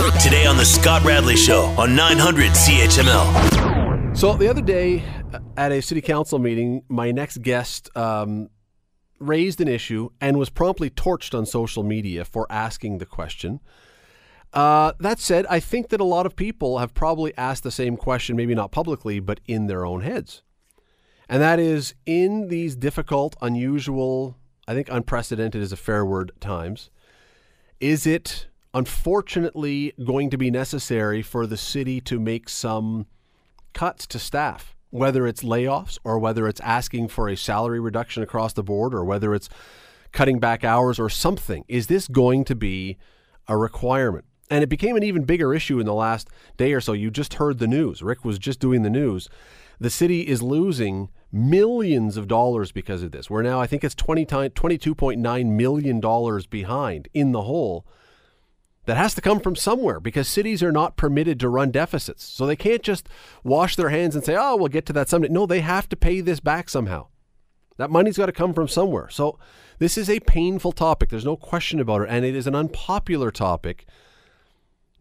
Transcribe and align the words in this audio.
Today 0.00 0.46
on 0.46 0.56
The 0.56 0.64
Scott 0.64 1.04
Radley 1.04 1.36
Show 1.36 1.64
on 1.78 1.94
900 1.94 2.52
CHML. 2.52 4.16
So 4.16 4.34
the 4.34 4.48
other 4.48 4.62
day 4.62 5.04
uh, 5.34 5.40
at 5.58 5.72
a 5.72 5.82
city 5.82 6.00
council 6.00 6.38
meeting, 6.38 6.84
my 6.88 7.10
next 7.10 7.42
guest 7.42 7.94
um, 7.94 8.48
raised 9.18 9.60
an 9.60 9.68
issue 9.68 10.08
and 10.18 10.38
was 10.38 10.48
promptly 10.48 10.88
torched 10.88 11.36
on 11.36 11.44
social 11.44 11.82
media 11.82 12.24
for 12.24 12.46
asking 12.50 12.96
the 12.96 13.04
question. 13.04 13.60
Uh, 14.54 14.92
that 15.00 15.18
said, 15.18 15.44
I 15.50 15.60
think 15.60 15.90
that 15.90 16.00
a 16.00 16.04
lot 16.04 16.24
of 16.24 16.34
people 16.34 16.78
have 16.78 16.94
probably 16.94 17.36
asked 17.36 17.62
the 17.62 17.70
same 17.70 17.98
question, 17.98 18.36
maybe 18.36 18.54
not 18.54 18.72
publicly, 18.72 19.20
but 19.20 19.40
in 19.46 19.66
their 19.66 19.84
own 19.84 20.00
heads. 20.00 20.42
And 21.28 21.42
that 21.42 21.58
is 21.58 21.94
in 22.06 22.48
these 22.48 22.74
difficult, 22.74 23.36
unusual, 23.42 24.38
I 24.66 24.72
think 24.72 24.88
unprecedented 24.90 25.60
is 25.60 25.72
a 25.72 25.76
fair 25.76 26.06
word 26.06 26.32
times, 26.40 26.88
is 27.80 28.06
it 28.06 28.46
unfortunately 28.74 29.92
going 30.04 30.30
to 30.30 30.38
be 30.38 30.50
necessary 30.50 31.22
for 31.22 31.46
the 31.46 31.56
city 31.56 32.00
to 32.02 32.20
make 32.20 32.48
some 32.48 33.06
cuts 33.72 34.06
to 34.08 34.18
staff, 34.18 34.76
whether 34.90 35.26
it's 35.26 35.42
layoffs 35.42 35.98
or 36.04 36.18
whether 36.18 36.46
it's 36.46 36.60
asking 36.60 37.08
for 37.08 37.28
a 37.28 37.36
salary 37.36 37.80
reduction 37.80 38.22
across 38.22 38.52
the 38.52 38.62
board 38.62 38.94
or 38.94 39.04
whether 39.04 39.34
it's 39.34 39.48
cutting 40.12 40.38
back 40.38 40.64
hours 40.64 40.98
or 40.98 41.08
something. 41.08 41.64
Is 41.68 41.86
this 41.86 42.08
going 42.08 42.44
to 42.44 42.54
be 42.54 42.96
a 43.48 43.56
requirement? 43.56 44.24
And 44.50 44.64
it 44.64 44.68
became 44.68 44.96
an 44.96 45.04
even 45.04 45.24
bigger 45.24 45.54
issue 45.54 45.78
in 45.78 45.86
the 45.86 45.94
last 45.94 46.28
day 46.56 46.72
or 46.72 46.80
so. 46.80 46.92
You 46.92 47.10
just 47.10 47.34
heard 47.34 47.58
the 47.58 47.68
news. 47.68 48.02
Rick 48.02 48.24
was 48.24 48.38
just 48.38 48.58
doing 48.58 48.82
the 48.82 48.90
news. 48.90 49.28
The 49.78 49.90
city 49.90 50.22
is 50.22 50.42
losing 50.42 51.08
millions 51.32 52.16
of 52.16 52.26
dollars 52.26 52.72
because 52.72 53.02
of 53.02 53.12
this. 53.12 53.30
We're 53.30 53.42
now, 53.42 53.60
I 53.60 53.66
think 53.66 53.84
it's 53.84 53.94
20 53.94 54.26
$22.9 54.26 55.46
million 55.46 56.42
behind 56.50 57.08
in 57.14 57.32
the 57.32 57.42
hole 57.42 57.86
that 58.90 58.96
has 58.96 59.14
to 59.14 59.20
come 59.20 59.38
from 59.38 59.54
somewhere 59.54 60.00
because 60.00 60.26
cities 60.26 60.64
are 60.64 60.72
not 60.72 60.96
permitted 60.96 61.38
to 61.38 61.48
run 61.48 61.70
deficits. 61.70 62.24
So 62.24 62.44
they 62.44 62.56
can't 62.56 62.82
just 62.82 63.08
wash 63.44 63.76
their 63.76 63.90
hands 63.90 64.16
and 64.16 64.24
say, 64.24 64.36
oh, 64.36 64.56
we'll 64.56 64.66
get 64.66 64.84
to 64.86 64.92
that 64.94 65.08
someday. 65.08 65.28
No, 65.28 65.46
they 65.46 65.60
have 65.60 65.88
to 65.90 65.96
pay 65.96 66.20
this 66.20 66.40
back 66.40 66.68
somehow. 66.68 67.06
That 67.76 67.92
money's 67.92 68.16
got 68.16 68.26
to 68.26 68.32
come 68.32 68.52
from 68.52 68.66
somewhere. 68.66 69.08
So 69.08 69.38
this 69.78 69.96
is 69.96 70.10
a 70.10 70.18
painful 70.18 70.72
topic. 70.72 71.08
There's 71.08 71.24
no 71.24 71.36
question 71.36 71.78
about 71.78 72.02
it. 72.02 72.08
And 72.10 72.24
it 72.24 72.34
is 72.34 72.48
an 72.48 72.56
unpopular 72.56 73.30
topic, 73.30 73.86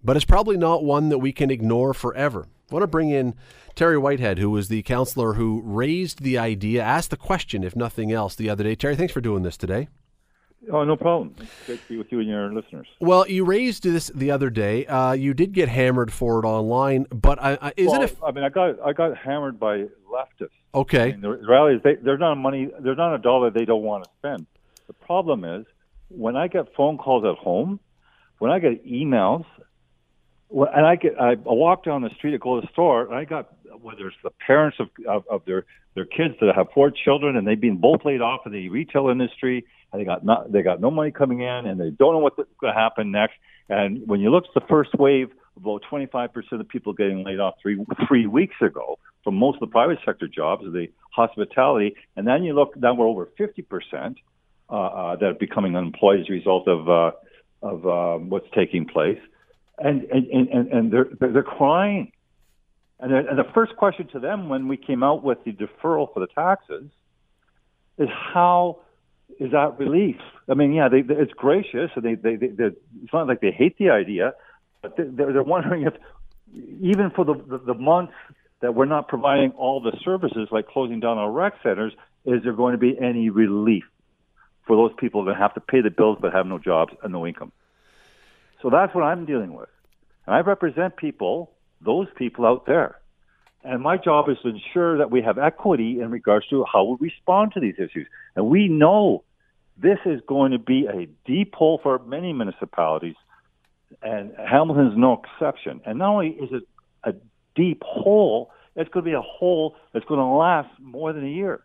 but 0.03 0.15
it's 0.15 0.23
probably 0.23 0.55
not 0.55 0.83
one 0.83 1.09
that 1.09 1.17
we 1.17 1.31
can 1.31 1.49
ignore 1.49 1.95
forever. 1.95 2.45
I 2.69 2.75
want 2.75 2.83
to 2.83 2.87
bring 2.87 3.09
in 3.09 3.33
Terry 3.73 3.97
Whitehead, 3.97 4.37
who 4.37 4.51
was 4.51 4.67
the 4.67 4.83
councillor 4.83 5.33
who 5.33 5.63
raised 5.65 6.21
the 6.21 6.37
idea, 6.37 6.83
asked 6.83 7.09
the 7.09 7.17
question, 7.17 7.63
if 7.63 7.75
nothing 7.75 8.11
else, 8.11 8.35
the 8.35 8.51
other 8.51 8.63
day. 8.63 8.75
Terry, 8.75 8.95
thanks 8.95 9.13
for 9.13 9.21
doing 9.21 9.41
this 9.41 9.57
today. 9.57 9.87
Oh, 10.71 10.83
no 10.83 10.97
problem. 10.97 11.35
It's 11.39 11.51
great 11.65 11.81
to 11.81 11.87
be 11.87 11.97
with 11.97 12.11
you 12.11 12.19
and 12.19 12.27
your 12.27 12.53
listeners. 12.53 12.87
Well, 12.99 13.27
you 13.27 13.45
raised 13.45 13.83
this 13.83 14.11
the 14.13 14.31
other 14.31 14.49
day. 14.49 14.85
Uh, 14.85 15.13
you 15.13 15.33
did 15.33 15.53
get 15.53 15.69
hammered 15.69 16.11
for 16.11 16.39
it 16.39 16.45
online, 16.45 17.05
but 17.11 17.41
I, 17.41 17.57
I, 17.61 17.73
isn't 17.77 17.91
well, 17.91 18.01
it? 18.01 18.17
I 18.23 18.31
mean, 18.31 18.43
I 18.43 18.49
got 18.49 18.75
I 18.85 18.91
got 18.91 19.17
hammered 19.17 19.59
by 19.59 19.85
leftists. 20.11 20.49
Okay. 20.75 21.03
I 21.03 21.11
mean, 21.11 21.21
the 21.21 21.29
reality 21.29 21.77
is, 21.77 21.83
they, 21.83 21.95
there's 21.95 22.19
not 22.19 22.35
money. 22.35 22.69
There's 22.79 22.97
not 22.97 23.15
a 23.15 23.19
dollar 23.19 23.51
they 23.51 23.65
don't 23.65 23.83
want 23.83 24.03
to 24.03 24.09
spend. 24.19 24.47
The 24.87 24.93
problem 24.93 25.45
is 25.45 25.65
when 26.09 26.35
I 26.35 26.47
get 26.47 26.75
phone 26.75 26.97
calls 26.97 27.23
at 27.23 27.35
home, 27.41 27.79
when 28.39 28.51
I 28.51 28.59
get 28.59 28.85
emails, 28.85 29.45
when, 30.49 30.67
and 30.75 30.85
I 30.85 30.97
get 30.97 31.19
I 31.19 31.35
walk 31.35 31.85
down 31.85 32.01
the 32.01 32.09
street 32.17 32.31
to 32.31 32.37
go 32.37 32.59
to 32.59 32.67
the 32.67 32.71
store, 32.73 33.05
and 33.05 33.15
I 33.15 33.23
got 33.23 33.49
whether 33.81 34.07
it's 34.07 34.17
the 34.23 34.31
parents 34.45 34.77
of, 34.79 34.89
of, 35.07 35.23
of 35.29 35.45
their 35.45 35.65
their 35.95 36.05
kids 36.05 36.35
that 36.41 36.53
have 36.55 36.67
four 36.73 36.91
children 36.91 37.35
and 37.35 37.47
they've 37.47 37.59
been 37.59 37.77
both 37.77 38.05
laid 38.05 38.21
off 38.21 38.41
in 38.45 38.51
the 38.51 38.69
retail 38.69 39.09
industry 39.09 39.65
they 39.93 40.03
got 40.03 40.23
not, 40.23 40.51
they 40.51 40.61
got 40.61 40.79
no 40.79 40.91
money 40.91 41.11
coming 41.11 41.41
in, 41.41 41.65
and 41.65 41.79
they 41.79 41.89
don't 41.89 42.13
know 42.13 42.19
what's 42.19 42.35
going 42.35 42.73
to 42.73 42.79
happen 42.79 43.11
next. 43.11 43.35
And 43.69 44.07
when 44.07 44.19
you 44.19 44.29
look 44.29 44.45
at 44.45 44.53
the 44.53 44.67
first 44.67 44.93
wave, 44.95 45.29
about 45.57 45.83
25% 45.91 46.29
of 46.51 46.67
people 46.69 46.93
getting 46.93 47.23
laid 47.23 47.39
off 47.39 47.55
three 47.61 47.83
three 48.07 48.27
weeks 48.27 48.55
ago 48.61 48.97
from 49.23 49.35
most 49.35 49.55
of 49.55 49.61
the 49.61 49.67
private 49.67 49.99
sector 50.05 50.27
jobs, 50.27 50.63
the 50.63 50.87
hospitality, 51.11 51.95
and 52.15 52.27
then 52.27 52.43
you 52.43 52.53
look 52.53 52.75
now 52.77 52.93
we're 52.93 53.07
over 53.07 53.29
50% 53.39 54.15
uh, 54.69 54.73
uh, 54.73 55.15
that 55.17 55.25
are 55.25 55.33
becoming 55.33 55.75
unemployed 55.75 56.21
as 56.21 56.29
a 56.29 56.33
result 56.33 56.67
of 56.67 56.89
uh, 56.89 57.11
of 57.61 57.85
uh, 57.85 58.23
what's 58.23 58.47
taking 58.55 58.85
place, 58.85 59.19
and 59.77 60.03
and 60.03 60.27
and, 60.27 60.67
and 60.71 60.91
they're 60.91 61.09
they're 61.19 61.43
crying. 61.43 62.11
And, 63.01 63.13
and 63.13 63.39
the 63.39 63.45
first 63.53 63.77
question 63.77 64.07
to 64.09 64.19
them 64.19 64.49
when 64.49 64.67
we 64.67 64.75
came 64.75 65.03
out 65.03 65.23
with 65.23 65.37
the 65.45 65.53
deferral 65.53 66.13
for 66.13 66.19
the 66.19 66.27
taxes 66.27 66.91
is 67.97 68.09
how 68.09 68.81
is 69.39 69.51
that 69.51 69.77
relief. 69.77 70.17
I 70.49 70.53
mean, 70.53 70.73
yeah, 70.73 70.89
they, 70.89 71.01
they, 71.01 71.15
it's 71.15 71.33
gracious, 71.33 71.91
and 71.95 72.03
they, 72.03 72.15
they, 72.15 72.35
they, 72.35 72.65
it's 73.03 73.13
not 73.13 73.27
like 73.27 73.41
they 73.41 73.51
hate 73.51 73.77
the 73.77 73.89
idea, 73.89 74.33
but 74.81 74.97
they, 74.97 75.03
they're, 75.03 75.33
they're 75.33 75.43
wondering 75.43 75.83
if, 75.83 75.93
even 76.81 77.11
for 77.11 77.25
the, 77.25 77.35
the, 77.35 77.57
the 77.59 77.73
months 77.73 78.13
that 78.61 78.75
we're 78.75 78.85
not 78.85 79.07
providing 79.07 79.51
all 79.51 79.79
the 79.79 79.97
services, 80.03 80.49
like 80.51 80.67
closing 80.67 80.99
down 80.99 81.17
our 81.17 81.31
rec 81.31 81.53
centers, 81.63 81.93
is 82.25 82.43
there 82.43 82.53
going 82.53 82.73
to 82.73 82.77
be 82.77 82.97
any 82.99 83.29
relief 83.29 83.85
for 84.65 84.75
those 84.75 84.91
people 84.99 85.25
that 85.25 85.37
have 85.37 85.53
to 85.53 85.61
pay 85.61 85.81
the 85.81 85.89
bills 85.89 86.17
but 86.19 86.33
have 86.33 86.45
no 86.45 86.59
jobs 86.59 86.93
and 87.03 87.13
no 87.13 87.25
income? 87.25 87.51
So 88.61 88.69
that's 88.69 88.93
what 88.93 89.03
I'm 89.03 89.25
dealing 89.25 89.53
with. 89.53 89.69
And 90.25 90.35
I 90.35 90.39
represent 90.39 90.97
people, 90.97 91.51
those 91.81 92.07
people 92.17 92.45
out 92.45 92.65
there. 92.65 92.98
And 93.63 93.81
my 93.81 93.97
job 93.97 94.29
is 94.29 94.37
to 94.43 94.49
ensure 94.49 94.97
that 94.97 95.11
we 95.11 95.21
have 95.21 95.37
equity 95.37 95.99
in 95.99 96.11
regards 96.11 96.47
to 96.47 96.65
how 96.71 96.83
we 96.83 97.07
respond 97.07 97.53
to 97.53 97.59
these 97.59 97.75
issues. 97.77 98.07
And 98.35 98.47
we 98.47 98.69
know 98.69 99.23
this 99.77 99.99
is 100.05 100.21
going 100.27 100.51
to 100.51 100.59
be 100.59 100.87
a 100.87 101.07
deep 101.25 101.55
hole 101.55 101.79
for 101.81 101.99
many 101.99 102.33
municipalities, 102.33 103.15
and 104.01 104.31
Hamilton 104.37 104.87
is 104.87 104.97
no 104.97 105.21
exception. 105.23 105.81
And 105.85 105.99
not 105.99 106.13
only 106.13 106.29
is 106.29 106.49
it 106.51 106.63
a 107.03 107.13
deep 107.55 107.83
hole, 107.83 108.51
it's 108.75 108.89
going 108.89 109.03
to 109.03 109.09
be 109.09 109.15
a 109.15 109.21
hole 109.21 109.75
that's 109.93 110.05
going 110.05 110.19
to 110.19 110.25
last 110.25 110.69
more 110.79 111.11
than 111.13 111.25
a 111.25 111.29
year 111.29 111.63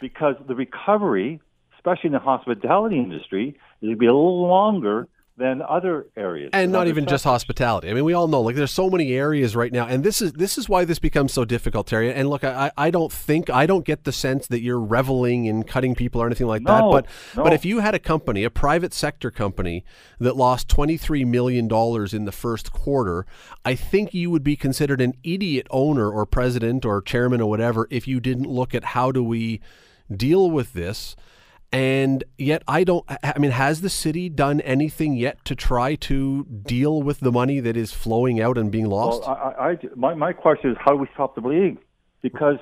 because 0.00 0.34
the 0.46 0.54
recovery, 0.54 1.40
especially 1.76 2.08
in 2.08 2.12
the 2.12 2.18
hospitality 2.18 2.98
industry, 2.98 3.48
is 3.80 3.86
going 3.86 3.94
to 3.94 3.98
be 3.98 4.06
a 4.06 4.12
little 4.12 4.46
longer 4.46 5.08
than 5.36 5.62
other 5.62 6.06
areas. 6.16 6.50
And 6.52 6.70
not 6.70 6.86
even 6.86 7.02
sectors. 7.02 7.14
just 7.14 7.24
hospitality. 7.24 7.90
I 7.90 7.94
mean, 7.94 8.04
we 8.04 8.12
all 8.12 8.28
know 8.28 8.40
like 8.40 8.54
there's 8.54 8.70
so 8.70 8.88
many 8.88 9.12
areas 9.14 9.56
right 9.56 9.72
now, 9.72 9.86
and 9.86 10.04
this 10.04 10.22
is 10.22 10.32
this 10.34 10.56
is 10.56 10.68
why 10.68 10.84
this 10.84 11.00
becomes 11.00 11.32
so 11.32 11.44
difficult, 11.44 11.88
Terry. 11.88 12.12
And 12.12 12.30
look, 12.30 12.44
I, 12.44 12.70
I 12.76 12.90
don't 12.90 13.12
think 13.12 13.50
I 13.50 13.66
don't 13.66 13.84
get 13.84 14.04
the 14.04 14.12
sense 14.12 14.46
that 14.46 14.60
you're 14.60 14.80
reveling 14.80 15.46
in 15.46 15.64
cutting 15.64 15.94
people 15.94 16.22
or 16.22 16.26
anything 16.26 16.46
like 16.46 16.62
no, 16.62 16.72
that. 16.72 16.90
But 16.92 17.36
no. 17.36 17.42
but 17.44 17.52
if 17.52 17.64
you 17.64 17.80
had 17.80 17.94
a 17.94 17.98
company, 17.98 18.44
a 18.44 18.50
private 18.50 18.94
sector 18.94 19.30
company 19.30 19.84
that 20.20 20.36
lost 20.36 20.68
23 20.68 21.24
million 21.24 21.66
dollars 21.66 22.14
in 22.14 22.26
the 22.26 22.32
first 22.32 22.72
quarter, 22.72 23.26
I 23.64 23.74
think 23.74 24.14
you 24.14 24.30
would 24.30 24.44
be 24.44 24.56
considered 24.56 25.00
an 25.00 25.14
idiot 25.24 25.66
owner 25.70 26.10
or 26.10 26.26
president 26.26 26.84
or 26.84 27.02
chairman 27.02 27.40
or 27.40 27.50
whatever 27.50 27.88
if 27.90 28.06
you 28.06 28.20
didn't 28.20 28.46
look 28.46 28.74
at 28.74 28.84
how 28.84 29.10
do 29.10 29.22
we 29.22 29.60
deal 30.14 30.50
with 30.50 30.74
this 30.74 31.16
and 31.74 32.22
yet, 32.38 32.62
I 32.68 32.84
don't. 32.84 33.04
I 33.08 33.36
mean, 33.38 33.50
has 33.50 33.80
the 33.80 33.90
city 33.90 34.28
done 34.28 34.60
anything 34.60 35.16
yet 35.16 35.44
to 35.46 35.56
try 35.56 35.96
to 35.96 36.44
deal 36.44 37.02
with 37.02 37.18
the 37.18 37.32
money 37.32 37.58
that 37.58 37.76
is 37.76 37.92
flowing 37.92 38.40
out 38.40 38.56
and 38.56 38.70
being 38.70 38.86
lost? 38.86 39.22
Well, 39.22 39.54
I, 39.58 39.70
I, 39.70 39.78
my, 39.96 40.14
my 40.14 40.32
question 40.32 40.70
is 40.70 40.76
how 40.78 40.92
do 40.92 40.98
we 40.98 41.08
stop 41.14 41.34
the 41.34 41.40
bleeding? 41.40 41.78
Because 42.22 42.58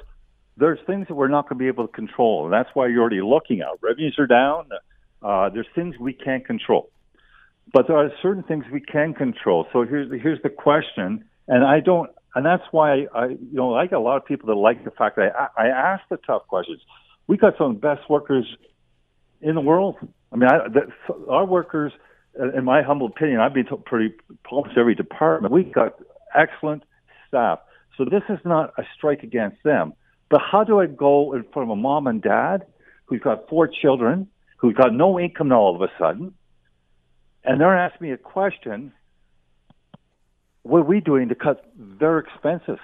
there's 0.57 0.79
things 0.87 1.09
that 1.09 1.15
we're 1.15 1.29
not 1.29 1.47
going 1.47 1.59
to 1.59 1.63
be 1.63 1.69
able 1.69 1.87
to 1.87 1.93
control, 1.93 2.45
and 2.45 2.53
that's 2.55 2.71
why 2.73 2.87
you're 2.87 3.03
already 3.03 3.21
looking 3.21 3.61
at 3.61 3.69
revenues 3.83 4.17
are 4.19 4.27
down. 4.27 4.69
Uh, 5.23 5.51
there's 5.51 5.69
things 5.75 5.95
we 6.01 6.15
can't 6.15 6.47
control, 6.47 6.91
but 7.71 7.89
there 7.89 7.99
are 7.99 8.11
certain 8.23 8.43
things 8.43 8.65
we 8.73 8.81
can 8.81 9.13
control. 9.13 9.67
So 9.75 9.85
here's 9.85 10.11
the, 10.11 10.19
here's 10.19 10.41
the 10.43 10.49
question, 10.49 11.25
and 11.49 11.65
I 11.65 11.81
don't, 11.81 12.11
and 12.35 12.47
that's 12.47 12.65
why 12.71 13.09
I, 13.15 13.27
you 13.27 13.39
know, 13.53 13.75
I 13.75 13.85
get 13.87 13.99
a 13.99 14.01
lot 14.01 14.17
of 14.17 14.25
people 14.25 14.47
that 14.47 14.55
like 14.55 14.85
the 14.85 14.91
fact 14.91 15.17
that 15.17 15.35
I, 15.39 15.65
I 15.65 15.67
ask 15.69 16.03
the 16.09 16.17
tough 16.17 16.47
questions. 16.49 16.81
We 17.27 17.37
got 17.37 17.59
some 17.59 17.71
of 17.71 17.75
the 17.75 17.81
best 17.81 18.09
workers 18.11 18.47
in 19.43 19.55
the 19.55 19.61
world. 19.61 19.97
I 20.33 20.37
mean, 20.37 20.49
I, 20.49 20.69
that, 20.69 20.85
our 21.29 21.45
workers, 21.45 21.93
uh, 22.41 22.53
in 22.53 22.65
my 22.65 22.83
humble 22.83 23.07
opinion, 23.07 23.41
I've 23.41 23.53
been 23.53 23.67
to 23.67 23.77
pretty 23.77 24.15
almost 24.51 24.79
every 24.79 24.95
department. 24.95 25.53
We've 25.53 25.73
got 25.73 25.95
excellent 26.35 26.85
staff. 27.29 27.59
So 27.99 28.05
this 28.05 28.23
is 28.29 28.39
not 28.45 28.73
a 28.79 28.85
strike 28.97 29.23
against 29.23 29.63
them. 29.65 29.93
But 30.31 30.41
how 30.51 30.65
do 30.65 30.81
I 30.81 30.87
go 30.87 31.35
in 31.35 31.45
front 31.53 31.71
of 31.71 31.71
a 31.71 31.77
mom 31.77 32.07
and 32.07 32.23
dad 32.23 32.65
who's 33.05 33.21
got 33.21 33.49
four 33.49 33.69
children, 33.69 34.29
who's 34.57 34.75
got 34.75 34.95
no 34.95 35.21
income 35.21 35.53
all 35.53 35.75
of 35.75 35.83
a 35.83 35.93
sudden, 35.99 36.33
and 37.45 37.61
they're 37.61 37.77
asking 37.77 38.09
me 38.09 38.15
a 38.15 38.17
question? 38.17 38.93
What 40.63 40.79
are 40.79 40.85
we 40.85 41.01
doing 41.01 41.29
to 41.29 41.35
cut 41.35 41.65
their 41.77 42.19
expenses? 42.19 42.79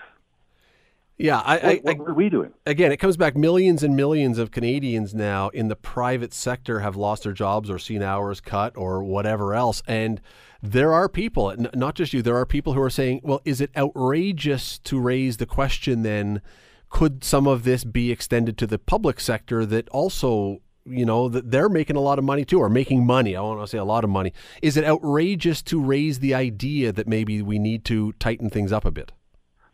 Yeah, 1.18 1.40
I, 1.44 1.56
what, 1.56 1.64
I, 1.64 1.92
what 1.94 2.10
are 2.10 2.14
we 2.14 2.28
doing? 2.28 2.52
Again, 2.64 2.92
it 2.92 2.98
comes 2.98 3.16
back. 3.16 3.36
Millions 3.36 3.82
and 3.82 3.96
millions 3.96 4.38
of 4.38 4.52
Canadians 4.52 5.14
now 5.14 5.48
in 5.48 5.66
the 5.66 5.74
private 5.74 6.32
sector 6.32 6.80
have 6.80 6.94
lost 6.94 7.24
their 7.24 7.32
jobs 7.32 7.68
or 7.68 7.78
seen 7.78 8.02
hours 8.02 8.40
cut 8.40 8.76
or 8.76 9.02
whatever 9.02 9.52
else. 9.52 9.82
And 9.88 10.20
there 10.62 10.92
are 10.92 11.08
people, 11.08 11.54
not 11.74 11.96
just 11.96 12.12
you, 12.12 12.22
there 12.22 12.36
are 12.36 12.46
people 12.46 12.74
who 12.74 12.80
are 12.80 12.90
saying, 12.90 13.20
well, 13.24 13.40
is 13.44 13.60
it 13.60 13.70
outrageous 13.76 14.78
to 14.80 15.00
raise 15.00 15.38
the 15.38 15.46
question 15.46 16.02
then? 16.02 16.40
Could 16.88 17.24
some 17.24 17.48
of 17.48 17.64
this 17.64 17.82
be 17.82 18.12
extended 18.12 18.56
to 18.58 18.66
the 18.66 18.78
public 18.78 19.18
sector 19.18 19.66
that 19.66 19.88
also 19.88 20.62
you 20.90 21.04
know, 21.04 21.28
that 21.28 21.50
they're 21.50 21.68
making 21.68 21.96
a 21.96 22.00
lot 22.00 22.18
of 22.18 22.24
money 22.24 22.46
too, 22.46 22.60
or 22.60 22.70
making 22.70 23.04
money. 23.04 23.36
I 23.36 23.42
want 23.42 23.60
to 23.60 23.66
say 23.66 23.76
a 23.76 23.84
lot 23.84 24.04
of 24.04 24.10
money. 24.10 24.32
Is 24.62 24.78
it 24.78 24.84
outrageous 24.84 25.60
to 25.64 25.78
raise 25.78 26.20
the 26.20 26.32
idea 26.32 26.92
that 26.92 27.06
maybe 27.06 27.42
we 27.42 27.58
need 27.58 27.84
to 27.86 28.12
tighten 28.12 28.48
things 28.48 28.72
up 28.72 28.86
a 28.86 28.90
bit? 28.90 29.12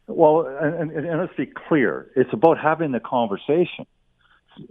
Well, 0.06 0.46
and, 0.46 0.90
and, 0.90 1.06
and 1.06 1.20
let's 1.20 1.34
be 1.36 1.46
clear. 1.46 2.10
It's 2.14 2.32
about 2.32 2.58
having 2.58 2.92
the 2.92 3.00
conversation. 3.00 3.86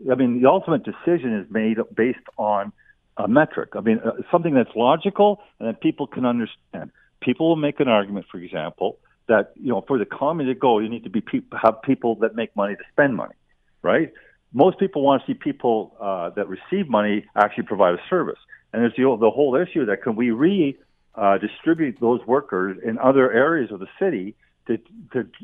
I 0.10 0.16
mean, 0.16 0.42
the 0.42 0.50
ultimate 0.50 0.84
decision 0.84 1.38
is 1.38 1.52
made 1.52 1.78
based 1.96 2.20
on 2.38 2.72
a 3.18 3.28
metric. 3.28 3.70
I 3.76 3.82
mean, 3.82 4.00
uh, 4.00 4.12
something 4.32 4.54
that's 4.54 4.76
logical 4.76 5.42
and 5.60 5.70
that 5.70 5.82
people 5.82 6.08
can 6.08 6.26
understand. 6.26 6.92
People 7.22 7.50
will 7.50 7.56
make 7.56 7.80
an 7.80 7.88
argument, 7.88 8.28
for 8.32 8.38
example, 8.38 8.98
that 9.28 9.54
you 9.56 9.70
know, 9.70 9.84
for 9.88 9.98
the 9.98 10.04
economy 10.04 10.46
to 10.46 10.56
go, 10.56 10.80
you 10.80 10.90
need 10.90 11.04
to 11.04 11.10
be 11.10 11.22
pe- 11.22 11.42
have 11.62 11.82
people 11.82 12.16
that 12.16 12.36
make 12.36 12.56
money 12.56 12.76
to 12.76 12.84
spend 12.92 13.16
money, 13.16 13.36
right? 13.82 14.12
Most 14.54 14.80
people 14.80 15.02
want 15.04 15.24
to 15.26 15.28
see 15.28 15.34
people 15.34 15.96
uh, 16.00 16.30
that 16.32 16.48
receive 16.48 16.90
money 16.90 17.26
actually 17.36 17.64
provide 17.64 17.96
a 17.96 18.02
service, 18.10 18.40
and 18.72 18.82
there's 18.82 18.94
the, 18.96 19.04
the 19.20 19.32
whole 19.32 19.56
issue 19.56 19.86
that 19.86 20.04
can 20.04 20.16
we 20.16 20.32
redistribute 20.32 21.96
uh, 21.96 22.00
those 22.00 22.20
workers 22.28 22.78
in 22.84 23.00
other 23.00 23.32
areas 23.32 23.72
of 23.72 23.80
the 23.80 23.88
city 24.00 24.36
to 24.68 24.78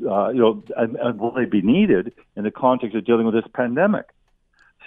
uh, 0.08 0.30
you 0.30 0.40
know, 0.40 0.64
and, 0.76 0.96
and 0.96 1.20
will 1.20 1.32
they 1.32 1.44
be 1.44 1.62
needed 1.62 2.12
in 2.36 2.44
the 2.44 2.50
context 2.50 2.96
of 2.96 3.04
dealing 3.04 3.26
with 3.26 3.34
this 3.34 3.50
pandemic? 3.52 4.06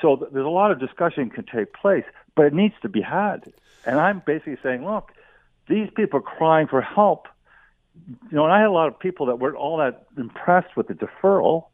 So 0.02 0.16
th- 0.16 0.32
there's 0.32 0.46
a 0.46 0.50
lot 0.50 0.72
of 0.72 0.80
discussion 0.80 1.30
can 1.30 1.46
take 1.46 1.74
place, 1.74 2.06
but 2.36 2.46
it 2.46 2.54
needs 2.54 2.74
to 2.82 2.90
be 2.90 3.02
had. 3.02 3.52
And 3.86 4.00
I'm 4.00 4.22
basically 4.26 4.58
saying, 4.64 4.86
look, 4.86 5.12
these 5.68 5.90
people 5.96 6.20
are 6.20 6.24
crying 6.24 6.68
for 6.68 6.82
help. 6.82 7.28
You 8.32 8.38
know, 8.38 8.46
and 8.46 8.54
I 8.54 8.60
had 8.60 8.68
a 8.68 8.72
lot 8.72 8.88
of 8.88 9.00
people 9.00 9.28
that 9.28 9.38
weren't 9.38 9.56
all 9.56 9.78
that 9.78 10.08
impressed 10.18 10.76
with 10.76 10.88
the 10.88 10.96
deferral, 10.96 11.66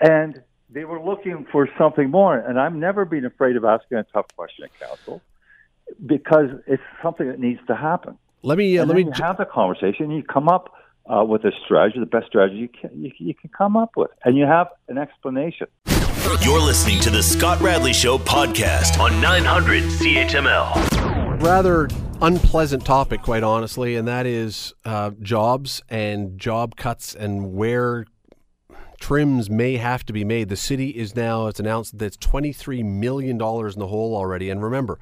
and 0.00 0.42
they 0.68 0.84
were 0.84 1.00
looking 1.00 1.46
for 1.50 1.68
something 1.78 2.10
more. 2.10 2.36
And 2.36 2.60
I've 2.60 2.74
never 2.74 3.04
been 3.04 3.24
afraid 3.24 3.56
of 3.56 3.64
asking 3.64 3.98
a 3.98 4.04
tough 4.04 4.26
question 4.36 4.64
at 4.64 4.78
council 4.78 5.22
because 6.04 6.50
it's 6.66 6.82
something 7.02 7.26
that 7.28 7.38
needs 7.38 7.60
to 7.68 7.74
happen. 7.74 8.18
Let 8.42 8.58
me 8.58 8.78
uh, 8.78 8.84
let 8.84 8.96
me 8.96 9.04
you 9.04 9.12
have 9.14 9.38
the 9.38 9.46
conversation. 9.46 10.10
You 10.10 10.22
come 10.22 10.48
up 10.48 10.74
uh, 11.06 11.24
with 11.24 11.44
a 11.44 11.52
strategy, 11.64 12.00
the 12.00 12.06
best 12.06 12.26
strategy 12.26 12.56
you 12.56 12.68
can 12.68 12.90
you, 13.02 13.10
you 13.18 13.34
can 13.34 13.50
come 13.56 13.76
up 13.76 13.92
with, 13.96 14.10
and 14.24 14.36
you 14.36 14.44
have 14.44 14.68
an 14.88 14.98
explanation. 14.98 15.66
You're 16.42 16.60
listening 16.60 17.00
to 17.00 17.10
the 17.10 17.22
Scott 17.22 17.60
Radley 17.60 17.92
Show 17.92 18.18
podcast 18.18 18.98
on 18.98 19.20
900 19.20 19.82
CHML. 19.84 21.42
rather 21.42 21.88
unpleasant 22.22 22.86
topic, 22.86 23.20
quite 23.20 23.42
honestly, 23.42 23.96
and 23.96 24.08
that 24.08 24.24
is 24.24 24.72
uh, 24.84 25.10
jobs 25.20 25.82
and 25.90 26.38
job 26.38 26.76
cuts 26.76 27.14
and 27.14 27.52
where 27.52 28.06
trims 28.98 29.50
may 29.50 29.76
have 29.76 30.06
to 30.06 30.14
be 30.14 30.24
made. 30.24 30.48
The 30.48 30.56
city 30.56 30.90
is 30.90 31.14
now, 31.14 31.46
it's 31.48 31.60
announced 31.60 31.98
that 31.98 32.06
it's 32.06 32.16
$23 32.16 32.82
million 32.84 33.32
in 33.32 33.38
the 33.78 33.88
hole 33.88 34.16
already. 34.16 34.48
And 34.48 34.62
remember, 34.62 34.98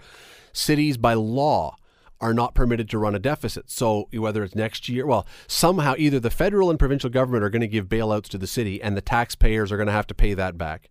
cities 0.53 0.97
by 0.97 1.15
law 1.15 1.77
are 2.23 2.33
not 2.33 2.55
permitted 2.55 2.89
to 2.91 2.99
run 2.99 3.15
a 3.15 3.19
deficit. 3.19 3.69
So 3.71 4.09
whether 4.13 4.45
it's 4.45 4.55
next 4.55 4.89
year, 4.89 5.05
well, 5.05 5.27
somehow 5.47 5.95
either 5.99 6.21
the 6.21 6.31
federal 6.31 6.71
and 6.71 6.79
provincial 6.79 7.11
government 7.11 7.45
are 7.45 7.51
going 7.51 7.61
to 7.61 7.69
give 7.69 7.89
bailouts 7.89 8.29
to 8.29 8.39
the 8.39 8.47
city 8.47 8.81
and 8.81 8.97
the 8.97 9.03
taxpayers 9.03 9.73
are 9.73 9.77
going 9.77 9.89
to 9.89 9.93
have 9.93 10.07
to 10.07 10.15
pay 10.15 10.33
that 10.35 10.57
back. 10.57 10.89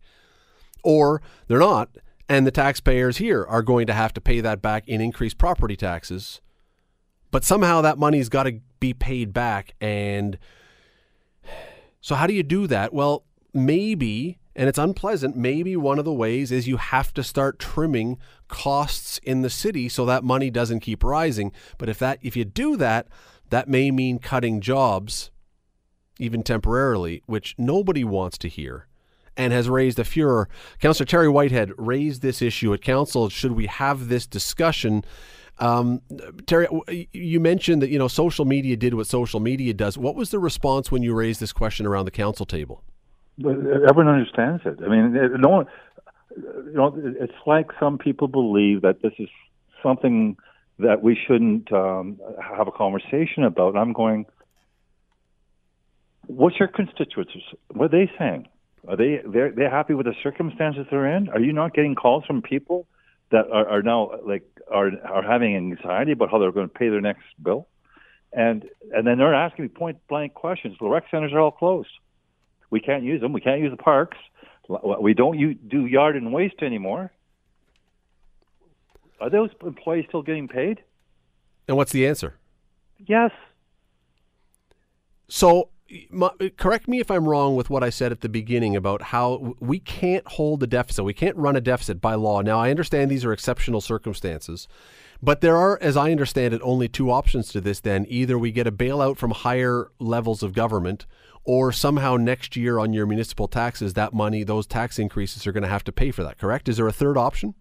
Or 0.84 1.22
they're 1.48 1.60
not, 1.60 1.90
and 2.28 2.46
the 2.46 2.52
taxpayers 2.52 3.18
here 3.18 3.46
are 3.46 3.62
going 3.62 3.88
to 3.88 3.94
have 3.94 4.14
to 4.14 4.22
pay 4.22 4.42
that 4.42 4.62
back 4.62 4.88
in 4.88 5.02
increased 5.02 5.38
property 5.38 5.76
taxes. 5.76 6.42
But 7.32 7.46
somehow 7.46 7.82
that 7.82 7.98
money's 7.98 8.30
got 8.30 8.44
to 8.44 8.60
be 8.80 8.94
paid 8.94 9.34
back. 9.34 9.74
And 9.80 10.38
so, 12.02 12.16
how 12.16 12.28
do 12.28 12.34
you 12.34 12.44
do 12.44 12.68
that? 12.68 12.94
Well, 12.94 13.24
maybe, 13.54 14.40
and 14.56 14.68
it's 14.68 14.78
unpleasant, 14.78 15.36
maybe 15.36 15.76
one 15.78 16.00
of 16.00 16.06
the 16.06 16.14
ways 16.14 16.52
is 16.52 16.68
you 16.68 16.78
have 16.78 17.14
to 17.14 17.24
start 17.24 17.60
trimming 17.60 18.18
costs 18.48 19.20
in 19.24 19.42
the 19.42 19.50
city 19.50 19.88
so 19.88 20.06
that 20.06 20.24
money 20.24 20.50
doesn't 20.50 20.82
keep 20.82 21.04
rising. 21.04 21.52
But 21.78 21.90
if 21.90 22.00
that 22.00 22.20
if 22.22 22.36
you 22.36 22.44
do 22.44 22.76
that, 22.78 23.08
that 23.50 23.70
may 23.70 23.92
mean 23.92 24.20
cutting 24.20 24.62
jobs 24.62 25.32
even 26.20 26.44
temporarily, 26.44 27.24
which 27.26 27.56
nobody 27.58 28.04
wants 28.04 28.38
to 28.40 28.48
hear 28.48 28.88
and 29.38 29.54
has 29.54 29.70
raised 29.70 29.98
a 29.98 30.04
furor. 30.04 30.50
Councillor 30.80 31.06
Terry 31.06 31.30
Whitehead 31.30 31.72
raised 31.78 32.22
this 32.22 32.42
issue 32.42 32.74
at 32.74 32.82
council. 32.82 33.30
Should 33.30 33.54
we 33.54 33.68
have 33.68 34.10
this 34.10 34.28
discussion? 34.28 35.06
Um, 35.60 36.02
Terry, 36.46 36.68
you 37.14 37.40
mentioned 37.40 37.82
that 37.82 37.90
you 37.90 38.00
know 38.00 38.10
social 38.10 38.46
media 38.46 38.76
did 38.76 38.94
what 38.96 39.08
social 39.08 39.40
media 39.40 39.74
does. 39.74 39.98
What 39.98 40.16
was 40.16 40.32
the 40.32 40.40
response 40.40 40.92
when 40.92 41.04
you 41.04 41.14
raised 41.14 41.40
this 41.40 41.54
question 41.54 41.86
around 41.86 42.06
the 42.06 42.12
council 42.12 42.46
table? 42.46 42.84
Everyone 43.46 44.08
understands 44.08 44.64
it. 44.66 44.80
I 44.84 44.88
mean, 44.88 45.42
no 45.42 45.50
one. 45.50 45.66
You 46.38 46.72
know, 46.74 46.94
it's 46.96 47.34
like 47.46 47.68
some 47.80 47.98
people 47.98 48.28
believe 48.28 48.82
that 48.82 49.02
this 49.02 49.14
is 49.20 49.28
something 49.84 50.38
that 50.80 51.02
we 51.02 51.18
shouldn't 51.28 51.72
um, 51.72 52.20
have 52.42 52.68
a 52.68 52.72
conversation 52.72 53.44
about. 53.44 53.76
I'm 53.76 53.94
going. 53.94 54.26
What's 56.28 56.58
your 56.60 56.70
constituents? 56.70 57.34
What 57.74 57.94
are 57.94 58.06
they 58.06 58.12
saying? 58.18 58.48
Are 58.88 58.96
they 58.96 59.22
they're 59.26 59.52
they're 59.52 59.70
happy 59.70 59.94
with 59.94 60.06
the 60.06 60.16
circumstances 60.24 60.88
they're 60.90 61.16
in? 61.16 61.30
Are 61.30 61.40
you 61.40 61.54
not 61.54 61.74
getting 61.74 61.96
calls 61.96 62.26
from 62.26 62.42
people 62.42 62.88
that 63.32 63.46
are, 63.52 63.68
are 63.68 63.82
now 63.82 64.12
like 64.26 64.44
are 64.72 64.92
are 65.06 65.24
having 65.24 65.56
anxiety 65.56 66.14
about 66.14 66.32
how 66.32 66.40
they're 66.40 66.52
going 66.52 66.70
to 66.70 66.74
pay 66.74 66.90
their 66.90 67.02
next 67.02 67.24
bill? 67.42 67.68
And 68.34 68.66
and 68.94 69.06
then 69.06 69.18
they're 69.18 69.36
asking 69.36 69.70
point 69.70 69.98
blank 70.08 70.34
questions. 70.34 70.78
The 70.80 70.88
rec 70.88 71.06
centers 71.12 71.34
are 71.34 71.40
all 71.40 71.52
closed. 71.52 71.90
We 72.72 72.80
can't 72.80 73.04
use 73.04 73.22
them. 73.22 73.34
We 73.34 73.42
can't 73.42 73.62
use 73.62 73.72
the 73.72 73.78
parks. 73.78 74.18
We 75.00 75.14
don't 75.14 75.38
do 75.70 75.86
yard 75.86 76.16
and 76.16 76.34
waste 76.34 76.64
anymore. 76.64 77.12
Are 79.20 79.30
those 79.30 79.52
employees 79.64 80.06
still 80.08 80.24
getting 80.24 80.48
paid? 80.48 80.82
And 81.68 81.78
what's 81.78 81.92
the 81.92 82.08
answer? 82.08 82.40
Yes. 82.98 83.32
So 85.28 85.70
my, 86.10 86.30
correct 86.58 86.88
me 86.88 87.00
if 87.00 87.12
I'm 87.12 87.28
wrong 87.28 87.56
with 87.56 87.70
what 87.70 87.84
I 87.84 87.90
said 87.90 88.12
at 88.12 88.22
the 88.22 88.30
beginning 88.30 88.76
about 88.76 89.02
how 89.02 89.56
we 89.60 89.80
can't 89.80 90.26
hold 90.28 90.64
a 90.64 90.68
deficit. 90.68 91.04
We 91.04 91.14
can't 91.14 91.36
run 91.36 91.56
a 91.56 91.62
deficit 91.62 92.00
by 92.00 92.16
law. 92.16 92.42
Now, 92.42 92.60
I 92.60 92.70
understand 92.70 93.12
these 93.12 93.26
are 93.26 93.34
exceptional 93.34 93.82
circumstances, 93.82 94.68
but 95.22 95.42
there 95.42 95.58
are, 95.58 95.78
as 95.82 95.98
I 95.98 96.12
understand 96.12 96.54
it, 96.54 96.62
only 96.64 96.88
two 96.88 97.12
options 97.12 97.50
to 97.50 97.62
this 97.62 97.80
then. 97.80 98.06
Either 98.08 98.38
we 98.38 98.52
get 98.52 98.68
a 98.68 98.72
bailout 98.72 99.18
from 99.18 99.32
higher 99.32 99.92
levels 100.00 100.44
of 100.44 100.54
government, 100.54 101.06
or 101.44 101.72
somehow 101.72 102.18
next 102.18 102.56
year 102.56 102.80
on 102.80 102.94
your 102.94 103.06
municipal 103.06 103.48
taxes, 103.48 103.94
that 103.94 104.14
money, 104.14 104.44
those 104.44 104.68
tax 104.68 105.00
increases 105.00 105.48
are 105.48 105.52
going 105.52 105.64
to 105.64 105.70
have 105.70 105.84
to 105.84 105.92
pay 105.92 106.12
for 106.12 106.24
that, 106.24 106.38
correct? 106.38 106.70
Is 106.70 106.78
there 106.78 106.88
a 106.88 106.94
third 106.94 107.18
option? 107.18 107.56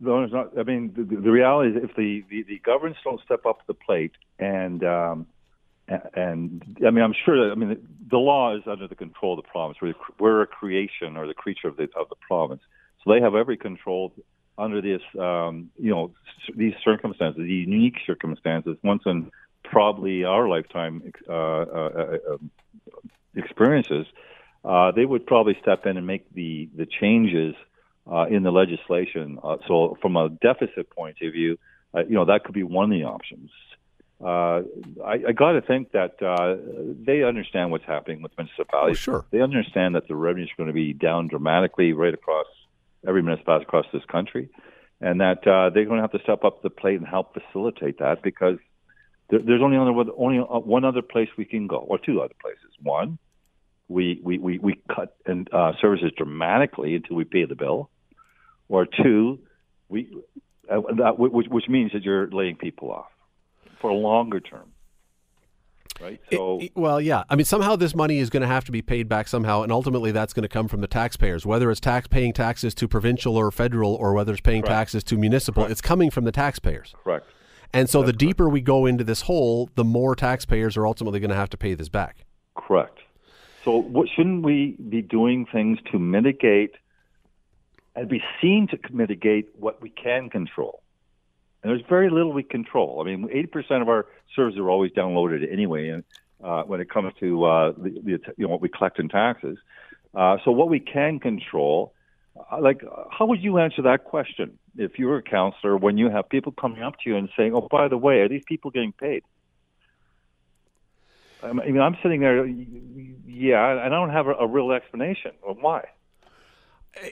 No, 0.00 0.22
it's 0.22 0.32
not. 0.32 0.56
I 0.56 0.62
mean, 0.62 0.92
the, 0.96 1.02
the 1.02 1.30
reality 1.30 1.76
is 1.76 1.84
if 1.84 1.96
the, 1.96 2.24
the, 2.30 2.44
the 2.44 2.60
governments 2.60 3.00
don't 3.02 3.20
step 3.22 3.44
up 3.46 3.58
to 3.58 3.64
the 3.66 3.74
plate 3.74 4.12
and, 4.38 4.84
um, 4.84 5.26
and 5.88 6.62
I 6.86 6.90
mean, 6.90 7.02
I'm 7.02 7.14
sure 7.24 7.46
that 7.46 7.52
I 7.52 7.54
mean 7.54 7.78
the 8.10 8.18
law 8.18 8.54
is 8.54 8.62
under 8.66 8.86
the 8.86 8.94
control 8.94 9.38
of 9.38 9.44
the 9.44 9.48
province. 9.50 9.78
We're, 9.80 9.94
we're 10.18 10.42
a 10.42 10.46
creation 10.46 11.16
or 11.16 11.26
the 11.26 11.34
creature 11.34 11.68
of 11.68 11.76
the 11.76 11.84
of 11.96 12.08
the 12.10 12.16
province, 12.26 12.60
so 13.02 13.12
they 13.12 13.20
have 13.20 13.34
every 13.34 13.56
control 13.56 14.12
under 14.58 14.82
this, 14.82 15.00
um, 15.18 15.70
you 15.78 15.90
know, 15.90 16.12
these 16.56 16.74
circumstances, 16.84 17.42
these 17.42 17.66
unique 17.66 17.96
circumstances. 18.06 18.76
Once 18.82 19.02
in 19.06 19.30
probably 19.70 20.24
our 20.24 20.48
lifetime 20.48 21.12
uh, 21.28 21.32
uh, 21.32 22.18
uh, 22.32 22.36
experiences, 23.34 24.06
uh, 24.64 24.92
they 24.92 25.04
would 25.04 25.26
probably 25.26 25.56
step 25.62 25.86
in 25.86 25.96
and 25.96 26.06
make 26.06 26.32
the 26.32 26.68
the 26.76 26.86
changes 26.86 27.54
uh, 28.10 28.26
in 28.28 28.42
the 28.42 28.50
legislation. 28.50 29.38
Uh, 29.42 29.56
so, 29.66 29.96
from 30.02 30.16
a 30.16 30.28
deficit 30.28 30.90
point 30.90 31.16
of 31.22 31.32
view, 31.32 31.58
you 31.94 32.14
know, 32.14 32.26
that 32.26 32.44
could 32.44 32.54
be 32.54 32.62
one 32.62 32.84
of 32.84 32.98
the 32.98 33.04
options 33.04 33.50
uh, 34.20 34.62
I, 35.04 35.22
I 35.28 35.32
got 35.32 35.52
to 35.52 35.60
think 35.60 35.92
that 35.92 36.20
uh, 36.20 36.56
they 37.06 37.22
understand 37.22 37.70
what's 37.70 37.84
happening 37.84 38.20
with 38.20 38.32
municipalities. 38.36 38.98
Oh, 38.98 39.00
sure. 39.00 39.24
They 39.30 39.40
understand 39.40 39.94
that 39.94 40.08
the 40.08 40.16
revenues 40.16 40.50
are 40.50 40.56
going 40.56 40.68
to 40.68 40.72
be 40.72 40.92
down 40.92 41.28
dramatically 41.28 41.92
right 41.92 42.12
across 42.12 42.46
every 43.06 43.22
municipality 43.22 43.62
across 43.62 43.86
this 43.92 44.04
country, 44.06 44.48
and 45.00 45.20
that 45.20 45.46
uh, 45.46 45.70
they're 45.70 45.84
going 45.84 45.98
to 45.98 46.02
have 46.02 46.12
to 46.12 46.22
step 46.22 46.42
up 46.42 46.62
the 46.62 46.70
plate 46.70 46.98
and 46.98 47.06
help 47.06 47.32
facilitate 47.32 48.00
that 48.00 48.22
because 48.22 48.58
there, 49.30 49.40
there's 49.40 49.62
only 49.62 49.76
other, 49.76 50.10
only 50.16 50.38
uh, 50.38 50.58
one 50.58 50.84
other 50.84 51.02
place 51.02 51.28
we 51.36 51.44
can 51.44 51.66
go, 51.66 51.76
or 51.76 51.98
two 51.98 52.20
other 52.20 52.34
places. 52.40 52.70
One, 52.82 53.18
we 53.88 54.20
we 54.22 54.38
we, 54.38 54.58
we 54.58 54.80
cut 54.94 55.16
and 55.26 55.48
uh, 55.52 55.72
services 55.80 56.12
dramatically 56.16 56.94
until 56.94 57.16
we 57.16 57.24
pay 57.24 57.44
the 57.44 57.54
bill, 57.54 57.90
or 58.68 58.86
two, 58.86 59.40
we 59.88 60.10
uh, 60.70 60.80
that, 60.98 61.18
which, 61.18 61.46
which 61.48 61.68
means 61.68 61.92
that 61.92 62.02
you're 62.02 62.28
laying 62.30 62.56
people 62.56 62.90
off 62.90 63.10
for 63.80 63.90
a 63.90 63.94
longer 63.94 64.40
term. 64.40 64.72
Right. 66.00 66.20
So, 66.32 66.60
it, 66.60 66.72
well, 66.76 67.00
yeah. 67.00 67.24
I 67.28 67.34
mean, 67.34 67.44
somehow 67.44 67.74
this 67.74 67.92
money 67.92 68.18
is 68.18 68.30
going 68.30 68.42
to 68.42 68.46
have 68.46 68.64
to 68.66 68.72
be 68.72 68.82
paid 68.82 69.08
back 69.08 69.26
somehow, 69.26 69.62
and 69.62 69.72
ultimately 69.72 70.12
that's 70.12 70.32
going 70.32 70.44
to 70.44 70.48
come 70.48 70.68
from 70.68 70.80
the 70.80 70.86
taxpayers. 70.86 71.44
Whether 71.44 71.70
it's 71.72 71.80
tax 71.80 72.06
paying 72.06 72.32
taxes 72.32 72.72
to 72.76 72.86
provincial 72.86 73.36
or 73.36 73.50
federal, 73.50 73.94
or 73.94 74.12
whether 74.12 74.32
it's 74.32 74.40
paying 74.40 74.62
Correct. 74.62 74.74
taxes 74.74 75.02
to 75.04 75.16
municipal, 75.16 75.62
Correct. 75.64 75.72
it's 75.72 75.80
coming 75.80 76.10
from 76.10 76.24
the 76.24 76.30
taxpayers. 76.30 76.94
Correct. 77.02 77.26
And 77.72 77.88
so 77.88 78.00
That's 78.00 78.12
the 78.12 78.18
deeper 78.18 78.48
we 78.48 78.60
go 78.60 78.86
into 78.86 79.04
this 79.04 79.22
hole, 79.22 79.70
the 79.74 79.84
more 79.84 80.14
taxpayers 80.14 80.76
are 80.76 80.86
ultimately 80.86 81.20
going 81.20 81.30
to 81.30 81.36
have 81.36 81.50
to 81.50 81.56
pay 81.56 81.74
this 81.74 81.88
back. 81.88 82.24
Correct. 82.56 82.98
So, 83.64 83.76
what 83.76 84.08
shouldn't 84.08 84.42
we 84.42 84.76
be 84.88 85.02
doing 85.02 85.44
things 85.44 85.78
to 85.92 85.98
mitigate 85.98 86.74
and 87.98 88.08
be 88.08 88.22
seen 88.40 88.68
to 88.68 88.78
mitigate 88.92 89.48
what 89.58 89.82
we 89.82 89.90
can 89.90 90.30
control. 90.30 90.82
And 91.62 91.70
there's 91.70 91.82
very 91.88 92.10
little 92.10 92.32
we 92.32 92.44
control. 92.44 93.00
I 93.00 93.04
mean, 93.04 93.26
80% 93.28 93.82
of 93.82 93.88
our 93.88 94.06
servers 94.36 94.56
are 94.56 94.70
always 94.70 94.92
downloaded 94.92 95.52
anyway, 95.52 95.88
and 95.88 96.04
uh, 96.42 96.62
when 96.62 96.80
it 96.80 96.88
comes 96.88 97.12
to 97.18 97.44
uh, 97.44 97.72
the, 97.72 97.90
the, 97.90 98.20
you 98.36 98.44
know 98.44 98.48
what 98.48 98.60
we 98.60 98.68
collect 98.68 99.00
in 99.00 99.08
taxes. 99.08 99.58
Uh, 100.14 100.36
so 100.44 100.52
what 100.52 100.68
we 100.68 100.78
can 100.78 101.18
control, 101.18 101.92
like 102.60 102.82
how 103.10 103.26
would 103.26 103.42
you 103.42 103.58
answer 103.58 103.82
that 103.82 104.04
question 104.04 104.58
if 104.76 104.98
you 104.98 105.06
were 105.06 105.18
a 105.18 105.22
councillor 105.22 105.76
when 105.76 105.98
you 105.98 106.08
have 106.08 106.28
people 106.28 106.52
coming 106.52 106.82
up 106.82 106.94
to 107.00 107.10
you 107.10 107.16
and 107.16 107.28
saying, 107.36 107.54
"Oh, 107.54 107.68
by 107.70 107.88
the 107.88 107.98
way, 107.98 108.20
are 108.20 108.28
these 108.28 108.44
people 108.46 108.70
getting 108.70 108.92
paid?" 108.92 109.22
I 111.42 111.52
mean, 111.52 111.80
I'm 111.80 111.96
sitting 112.02 112.20
there, 112.20 112.46
yeah, 112.46 113.70
and 113.70 113.80
I 113.80 113.88
don't 113.88 114.10
have 114.10 114.26
a, 114.26 114.34
a 114.34 114.46
real 114.46 114.72
explanation 114.72 115.32
of 115.46 115.58
why. 115.60 115.84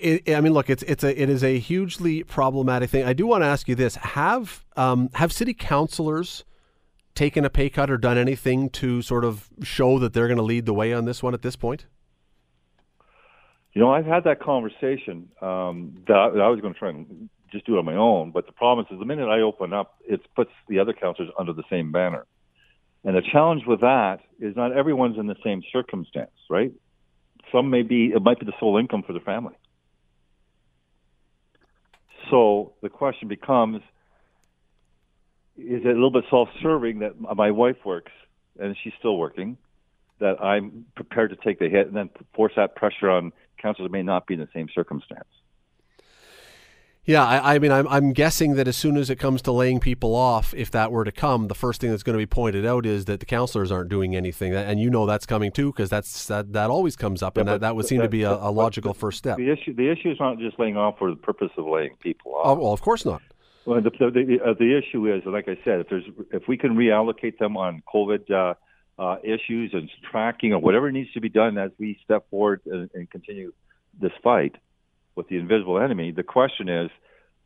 It, 0.01 0.29
I 0.31 0.41
mean, 0.41 0.53
look, 0.53 0.69
it's 0.69 0.83
it's 0.85 1.05
a 1.05 1.21
it 1.21 1.29
is 1.29 1.45
a 1.45 1.59
hugely 1.59 2.25
problematic 2.25 2.91
thing. 2.91 3.05
I 3.05 3.13
do 3.13 3.27
want 3.27 3.43
to 3.43 3.47
ask 3.47 3.69
you 3.69 3.75
this: 3.75 3.97
have 3.97 4.65
um, 4.77 5.11
have 5.15 5.33
city 5.33 5.55
councilors 5.55 6.45
taken 7.15 7.45
a 7.45 7.51
pay 7.51 7.71
cut 7.71 7.91
or 7.91 7.97
done 7.97 8.19
anything 8.19 8.69
to 8.71 9.01
sort 9.03 9.25
of 9.25 9.49
show 9.63 9.99
that 9.99 10.13
they're 10.13 10.29
going 10.29 10.37
to 10.37 10.43
lead 10.43 10.67
the 10.67 10.75
way 10.75 10.93
on 10.93 11.05
this 11.05 11.23
one 11.23 11.35
at 11.35 11.43
this 11.43 11.57
point? 11.57 11.87
You 13.77 13.83
know, 13.83 13.91
I've 13.91 14.07
had 14.07 14.25
that 14.25 14.41
conversation 14.41 15.29
um, 15.43 16.03
that, 16.09 16.17
I, 16.17 16.31
that 16.31 16.41
I 16.41 16.49
was 16.49 16.63
going 16.63 16.73
to 16.73 16.79
try 16.79 16.89
and 16.89 17.29
just 17.53 17.67
do 17.67 17.77
it 17.77 17.79
on 17.79 17.85
my 17.85 17.95
own. 17.95 18.31
But 18.31 18.47
the 18.47 18.53
problem 18.53 18.87
is, 18.91 18.99
the 18.99 19.05
minute 19.05 19.29
I 19.29 19.43
open 19.43 19.75
up, 19.75 19.99
it 20.09 20.23
puts 20.35 20.51
the 20.67 20.79
other 20.79 20.95
councillors 20.95 21.31
under 21.39 21.53
the 21.53 21.63
same 21.69 21.93
banner. 21.93 22.25
And 23.05 23.15
the 23.15 23.21
challenge 23.21 23.65
with 23.67 23.83
that 23.83 24.21
is 24.41 24.57
not 24.57 24.75
everyone's 24.75 25.19
in 25.19 25.27
the 25.27 25.37
same 25.45 25.63
circumstance, 25.75 26.31
right? 26.49 26.73
Some 27.53 27.69
may 27.69 27.83
be, 27.83 28.13
it 28.15 28.23
might 28.23 28.41
be 28.41 28.47
the 28.47 28.55
sole 28.59 28.79
income 28.79 29.03
for 29.07 29.13
the 29.13 29.21
family. 29.21 29.55
So 32.31 32.73
the 32.81 32.89
question 32.89 33.29
becomes, 33.29 33.83
is 35.59 35.83
it 35.85 35.87
a 35.87 35.93
little 35.93 36.11
bit 36.11 36.25
self-serving 36.31 37.01
that 37.01 37.21
my 37.21 37.51
wife 37.51 37.85
works 37.85 38.13
and 38.59 38.75
she's 38.83 38.95
still 38.99 39.19
working, 39.19 39.59
that 40.19 40.43
I'm 40.43 40.87
prepared 40.95 41.29
to 41.29 41.37
take 41.37 41.59
the 41.59 41.69
hit 41.69 41.89
and 41.89 41.95
then 41.95 42.09
force 42.35 42.55
that 42.57 42.75
pressure 42.75 43.11
on 43.11 43.33
that 43.63 43.91
may 43.91 44.03
not 44.03 44.27
be 44.27 44.35
in 44.35 44.41
the 44.41 44.49
same 44.55 44.69
circumstance? 44.75 45.29
Yeah, 47.07 47.25
I, 47.25 47.55
I, 47.55 47.59
mean, 47.61 47.71
I'm, 47.71 47.87
I'm 47.87 48.13
guessing 48.13 48.57
that 48.57 48.67
as 48.67 48.77
soon 48.77 48.97
as 48.97 49.11
it 49.11 49.17
comes 49.17 49.41
to 49.43 49.53
laying 49.53 49.79
people 49.79 50.17
off, 50.17 50.53
if 50.55 50.73
that 50.73 50.91
were 50.91 51.05
to 51.05 51.13
come, 51.13 51.47
the 51.47 51.55
first 51.55 51.81
thing 51.81 51.91
that's 51.91 52.03
going 52.03 52.15
to 52.15 52.19
be 52.19 52.27
pointed 52.27 52.67
out 52.67 52.85
is 52.85 53.05
that 53.05 53.21
the 53.21 53.27
councillors 53.27 53.71
aren't 53.71 53.89
doing 53.89 54.17
anything, 54.17 54.53
and 54.53 54.81
you 54.81 54.91
know 54.91 55.07
that's 55.07 55.25
coming 55.25 55.53
too, 55.53 55.71
because 55.71 55.89
that's 55.89 56.27
that, 56.27 56.53
that 56.53 56.69
always 56.69 56.97
comes 56.97 57.23
up, 57.23 57.37
and 57.37 57.47
yeah, 57.47 57.55
that, 57.55 57.61
that 57.61 57.77
would 57.77 57.87
seem 57.87 57.99
that, 57.99 58.05
to 58.05 58.09
be 58.09 58.25
a, 58.25 58.33
a 58.33 58.51
logical 58.51 58.93
first 58.93 59.19
step. 59.19 59.37
The 59.37 59.53
issue 59.53 59.73
the 59.73 59.89
issue 59.89 60.11
is 60.11 60.19
not 60.19 60.41
just 60.41 60.59
laying 60.59 60.77
off 60.77 60.99
for 60.99 61.11
the 61.11 61.17
purpose 61.17 61.51
of 61.57 61.67
laying 61.67 61.95
people 62.01 62.35
off. 62.35 62.43
Oh, 62.45 62.55
well, 62.55 62.73
of 62.73 62.83
course 62.83 63.05
not. 63.05 63.23
Well, 63.67 63.81
the 63.81 63.91
the, 63.91 64.11
the, 64.11 64.39
uh, 64.45 64.55
the 64.59 64.77
issue 64.77 65.13
is, 65.13 65.23
like 65.27 65.47
I 65.47 65.57
said, 65.65 65.79
if 65.81 65.89
there's 65.89 66.05
if 66.33 66.49
we 66.49 66.57
can 66.57 66.75
reallocate 66.75 67.39
them 67.39 67.57
on 67.57 67.85
COVID 67.95 68.31
uh, 68.33 68.55
uh, 68.99 69.17
issues 69.23 69.73
and 69.75 69.91
tracking 70.11 70.53
or 70.53 70.59
whatever 70.59 70.91
needs 70.91 71.13
to 71.13 71.21
be 71.21 71.29
done 71.29 71.59
as 71.59 71.71
we 71.79 71.99
step 72.05 72.29
forward 72.31 72.61
and, 72.67 72.91
and 72.95 73.11
continue 73.11 73.53
this 74.01 74.13
fight 74.23 74.57
with 75.15 75.29
the 75.29 75.37
invisible 75.37 75.81
enemy, 75.81 76.13
the 76.13 76.23
question 76.23 76.69
is 76.69 76.91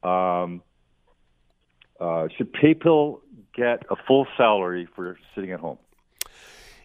um, 0.03 0.63
uh, 2.01 2.29
should 2.37 2.53
people 2.53 3.23
get 3.55 3.85
a 3.91 3.97
full 4.07 4.27
salary 4.37 4.89
for 4.95 5.19
sitting 5.35 5.53
at 5.53 5.61
home? 5.61 5.79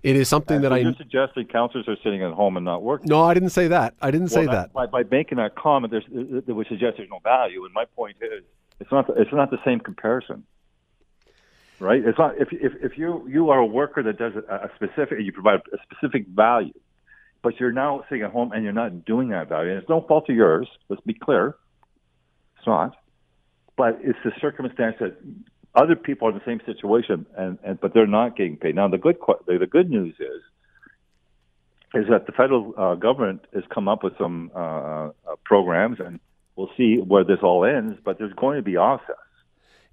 It 0.03 0.15
is 0.15 0.29
something 0.29 0.61
that 0.61 0.71
I. 0.71 0.77
You're 0.77 0.93
suggesting 0.93 1.47
councillors 1.47 1.87
are 1.87 1.97
sitting 2.03 2.21
at 2.21 2.31
home 2.31 2.57
and 2.57 2.63
not 2.63 2.83
working. 2.83 3.07
No, 3.09 3.23
I 3.23 3.33
didn't 3.33 3.49
say 3.49 3.69
that. 3.69 3.95
I 3.99 4.11
didn't 4.11 4.31
well, 4.31 4.43
say 4.43 4.45
that. 4.45 4.71
By, 4.71 4.85
by 4.85 5.01
making 5.09 5.39
that 5.39 5.55
comment, 5.55 5.89
there's, 5.89 6.03
it 6.47 6.51
would 6.51 6.67
suggest 6.67 6.97
there's 6.97 7.09
no 7.09 7.17
value. 7.23 7.65
And 7.65 7.73
my 7.73 7.85
point 7.85 8.17
is, 8.21 8.43
it's 8.79 8.91
not. 8.91 9.09
It's 9.17 9.33
not 9.33 9.49
the 9.49 9.57
same 9.65 9.79
comparison, 9.79 10.43
right? 11.79 12.01
It's 12.05 12.17
not. 12.17 12.37
If 12.37 12.49
if 12.51 12.73
if 12.81 12.97
you 12.97 13.27
you 13.27 13.49
are 13.49 13.59
a 13.59 13.65
worker 13.65 14.03
that 14.03 14.17
does 14.17 14.33
a, 14.35 14.69
specific, 14.75 15.19
you 15.21 15.31
provide 15.31 15.61
a 15.73 15.77
specific 15.83 16.27
value, 16.27 16.73
but 17.41 17.59
you're 17.59 17.71
now 17.71 18.03
sitting 18.09 18.23
at 18.23 18.31
home 18.31 18.51
and 18.51 18.63
you're 18.63 18.73
not 18.73 19.05
doing 19.05 19.29
that 19.29 19.49
value, 19.49 19.71
and 19.71 19.79
it's 19.79 19.89
no 19.89 20.01
fault 20.01 20.29
of 20.29 20.35
yours. 20.35 20.67
Let's 20.89 21.01
be 21.03 21.13
clear. 21.13 21.55
It's 22.57 22.67
not 22.67 22.95
but 23.77 23.99
it's 24.01 24.19
the 24.23 24.31
circumstance 24.39 24.95
that 24.99 25.17
other 25.73 25.95
people 25.95 26.27
are 26.27 26.31
in 26.31 26.37
the 26.37 26.45
same 26.45 26.61
situation, 26.65 27.25
and, 27.37 27.57
and 27.63 27.79
but 27.79 27.93
they're 27.93 28.07
not 28.07 28.37
getting 28.37 28.57
paid. 28.57 28.75
Now, 28.75 28.87
the 28.87 28.97
good 28.97 29.17
the, 29.47 29.57
the 29.57 29.67
good 29.67 29.89
news 29.89 30.15
is 30.19 30.41
is 31.93 32.09
that 32.09 32.25
the 32.25 32.31
federal 32.31 32.73
uh, 32.77 32.95
government 32.95 33.41
has 33.53 33.63
come 33.73 33.87
up 33.87 34.03
with 34.03 34.17
some 34.17 34.51
uh, 34.55 34.59
uh, 34.59 35.11
programs, 35.43 35.99
and 35.99 36.19
we'll 36.55 36.69
see 36.77 36.97
where 36.97 37.23
this 37.23 37.39
all 37.43 37.65
ends. 37.65 37.99
But 38.03 38.17
there's 38.17 38.33
going 38.33 38.57
to 38.57 38.61
be 38.61 38.77
offsets. 38.77 39.19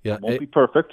Yeah, 0.04 0.14
it 0.14 0.20
won't 0.20 0.34
it, 0.34 0.40
be 0.40 0.46
perfect. 0.46 0.92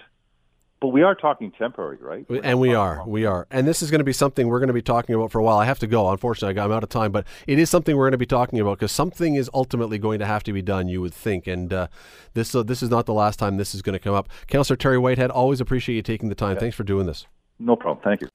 But 0.82 0.90
we 0.90 1.04
are 1.04 1.14
talking 1.14 1.52
temporary, 1.52 1.98
right? 2.00 2.26
We're 2.30 2.42
and 2.42 2.58
we 2.58 2.74
are, 2.74 3.04
we 3.06 3.26
are. 3.26 3.48
And 3.52 3.68
this 3.68 3.82
is 3.82 3.92
going 3.92 4.00
to 4.00 4.06
be 4.06 4.14
something 4.14 4.48
we're 4.48 4.60
going 4.60 4.68
to 4.68 4.74
be 4.74 4.82
talking 4.82 5.14
about 5.14 5.30
for 5.30 5.40
a 5.40 5.44
while. 5.44 5.58
I 5.58 5.66
have 5.66 5.80
to 5.80 5.88
go. 5.88 6.10
Unfortunately, 6.10 6.58
I'm 6.60 6.72
out 6.72 6.84
of 6.84 6.90
time, 6.90 7.12
but 7.12 7.28
it 7.48 7.60
is 7.60 7.70
something 7.70 7.98
we're 7.98 8.06
going 8.06 8.14
to 8.14 8.18
be 8.18 8.26
talking 8.26 8.62
about 8.62 8.80
because 8.80 8.94
something 8.94 9.36
is 9.36 9.50
ultimately 9.54 9.98
going 9.98 10.20
to 10.20 10.26
have 10.26 10.42
to 10.44 10.54
be 10.54 10.62
done, 10.62 10.88
you 10.88 11.02
would 11.02 11.14
think. 11.14 11.48
And 11.48 11.74
uh, 11.74 11.88
this 12.34 12.56
uh, 12.56 12.64
this 12.64 12.82
is 12.82 12.90
not 12.90 13.06
the 13.06 13.14
last 13.14 13.40
time 13.40 13.58
this 13.58 13.76
is 13.76 13.82
going 13.82 13.94
to 13.94 14.00
come 14.00 14.16
up. 14.16 14.30
Councillor 14.48 14.78
Terry 14.78 14.98
Whitehead, 14.98 15.32
always 15.32 15.60
appreciate 15.60 15.98
you 15.98 16.02
taking 16.02 16.30
the 16.30 16.36
time. 16.36 16.56
Yeah. 16.56 16.62
Thanks 16.62 16.78
for 16.78 16.84
doing 16.84 17.08
this. 17.08 17.28
No 17.60 17.76
problem. 17.76 18.02
Thank 18.02 18.22
you. 18.22 18.30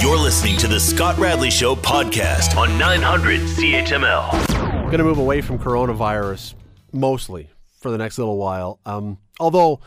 You're 0.00 0.18
listening 0.18 0.56
to 0.58 0.66
the 0.66 0.80
Scott 0.80 1.16
Radley 1.18 1.50
Show 1.50 1.76
podcast 1.76 2.56
on 2.56 2.76
900 2.76 3.40
CHML. 3.42 4.50
I'm 4.56 4.86
going 4.86 4.98
to 4.98 5.04
move 5.04 5.18
away 5.18 5.40
from 5.40 5.56
coronavirus 5.60 6.54
mostly 6.92 7.48
for 7.78 7.92
the 7.92 7.98
next 7.98 8.18
little 8.18 8.38
while. 8.38 8.80
Um, 8.84 9.18
although 9.38 9.80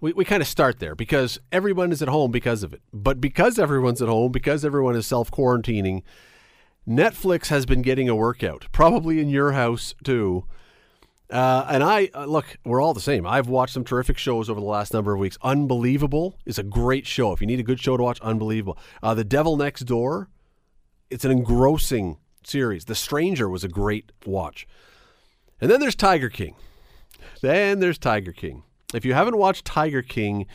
we, 0.00 0.12
we 0.12 0.24
kind 0.24 0.42
of 0.42 0.48
start 0.48 0.78
there 0.78 0.94
because 0.94 1.38
everyone 1.50 1.92
is 1.92 2.02
at 2.02 2.08
home 2.08 2.30
because 2.30 2.62
of 2.62 2.72
it. 2.72 2.82
But 2.92 3.20
because 3.20 3.58
everyone's 3.58 4.02
at 4.02 4.08
home, 4.08 4.32
because 4.32 4.64
everyone 4.64 4.96
is 4.96 5.06
self 5.06 5.30
quarantining, 5.30 6.02
Netflix 6.86 7.48
has 7.48 7.66
been 7.66 7.82
getting 7.82 8.08
a 8.08 8.16
workout, 8.16 8.66
probably 8.72 9.20
in 9.20 9.28
your 9.28 9.52
house 9.52 9.94
too. 10.04 10.44
Uh, 11.30 11.66
and 11.68 11.82
I 11.82 12.08
uh, 12.14 12.24
look, 12.24 12.56
we're 12.64 12.80
all 12.80 12.94
the 12.94 13.00
same. 13.00 13.26
I've 13.26 13.48
watched 13.48 13.74
some 13.74 13.84
terrific 13.84 14.16
shows 14.16 14.48
over 14.48 14.60
the 14.60 14.66
last 14.66 14.94
number 14.94 15.12
of 15.12 15.20
weeks. 15.20 15.36
Unbelievable 15.42 16.38
is 16.46 16.58
a 16.58 16.62
great 16.62 17.06
show. 17.06 17.32
If 17.32 17.40
you 17.40 17.46
need 17.46 17.60
a 17.60 17.64
good 17.64 17.80
show 17.80 17.96
to 17.96 18.02
watch, 18.02 18.20
Unbelievable. 18.20 18.78
Uh, 19.02 19.14
the 19.14 19.24
Devil 19.24 19.56
Next 19.56 19.80
Door, 19.80 20.30
it's 21.10 21.26
an 21.26 21.30
engrossing 21.30 22.16
series. 22.44 22.86
The 22.86 22.94
Stranger 22.94 23.48
was 23.48 23.62
a 23.62 23.68
great 23.68 24.12
watch. 24.24 24.66
And 25.60 25.70
then 25.70 25.80
there's 25.80 25.94
Tiger 25.94 26.30
King. 26.30 26.54
Then 27.42 27.80
there's 27.80 27.98
Tiger 27.98 28.32
King. 28.32 28.62
If 28.94 29.04
you 29.04 29.12
haven't 29.12 29.36
watched 29.36 29.66
Tiger 29.66 30.00
King, 30.00 30.46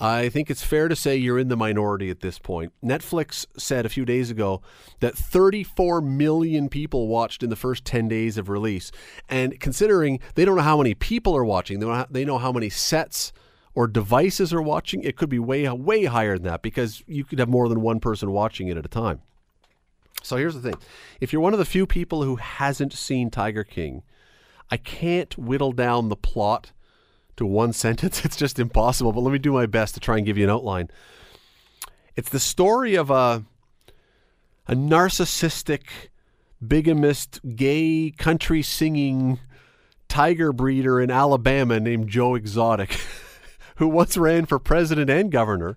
I 0.00 0.28
think 0.28 0.50
it's 0.50 0.62
fair 0.62 0.88
to 0.88 0.96
say 0.96 1.16
you're 1.16 1.38
in 1.38 1.48
the 1.48 1.56
minority 1.56 2.10
at 2.10 2.20
this 2.20 2.38
point. 2.38 2.72
Netflix 2.82 3.46
said 3.58 3.84
a 3.84 3.90
few 3.90 4.04
days 4.04 4.30
ago 4.30 4.62
that 5.00 5.14
34 5.14 6.00
million 6.00 6.68
people 6.68 7.08
watched 7.08 7.42
in 7.42 7.50
the 7.50 7.56
first 7.56 7.84
10 7.84 8.08
days 8.08 8.38
of 8.38 8.48
release. 8.48 8.92
And 9.28 9.58
considering 9.58 10.20
they 10.34 10.44
don't 10.44 10.56
know 10.56 10.62
how 10.62 10.78
many 10.78 10.94
people 10.94 11.36
are 11.36 11.44
watching, 11.44 11.80
they, 12.10 12.24
know, 12.24 12.38
how 12.38 12.52
many 12.52 12.70
sets 12.70 13.32
or 13.74 13.86
devices 13.86 14.54
are 14.54 14.62
watching, 14.62 15.02
it 15.02 15.16
could 15.16 15.28
be 15.28 15.38
way, 15.38 15.68
way 15.68 16.04
higher 16.04 16.38
than 16.38 16.44
that 16.44 16.62
because 16.62 17.02
you 17.06 17.24
could 17.24 17.38
have 17.38 17.48
more 17.48 17.68
than 17.68 17.82
one 17.82 18.00
person 18.00 18.30
watching 18.30 18.68
it 18.68 18.76
at 18.76 18.86
a 18.86 18.88
time. 18.88 19.20
So 20.22 20.36
here's 20.36 20.54
the 20.54 20.62
thing 20.62 20.80
if 21.20 21.32
you're 21.32 21.42
one 21.42 21.52
of 21.52 21.58
the 21.58 21.64
few 21.64 21.86
people 21.86 22.22
who 22.22 22.36
hasn't 22.36 22.92
seen 22.92 23.30
Tiger 23.30 23.64
King, 23.64 24.02
I 24.70 24.76
can't 24.78 25.36
whittle 25.38 25.72
down 25.72 26.08
the 26.08 26.16
plot 26.16 26.72
to 27.36 27.46
one 27.46 27.72
sentence. 27.84 28.24
It's 28.24 28.36
just 28.36 28.58
impossible, 28.58 29.12
but 29.12 29.20
let 29.20 29.32
me 29.32 29.38
do 29.38 29.52
my 29.52 29.66
best 29.66 29.94
to 29.94 30.00
try 30.00 30.16
and 30.16 30.26
give 30.26 30.38
you 30.38 30.44
an 30.44 30.50
outline. 30.50 30.88
It's 32.16 32.30
the 32.30 32.40
story 32.40 32.94
of 32.94 33.10
a 33.10 33.44
a 34.68 34.74
narcissistic, 34.74 35.82
bigamist, 36.66 37.40
gay 37.54 38.12
country 38.16 38.62
singing 38.62 39.38
tiger 40.08 40.52
breeder 40.52 41.00
in 41.00 41.10
Alabama 41.10 41.78
named 41.78 42.08
Joe 42.08 42.34
Exotic, 42.34 42.98
who 43.76 43.88
once 43.88 44.16
ran 44.16 44.46
for 44.46 44.58
president 44.58 45.10
and 45.10 45.30
governor. 45.30 45.76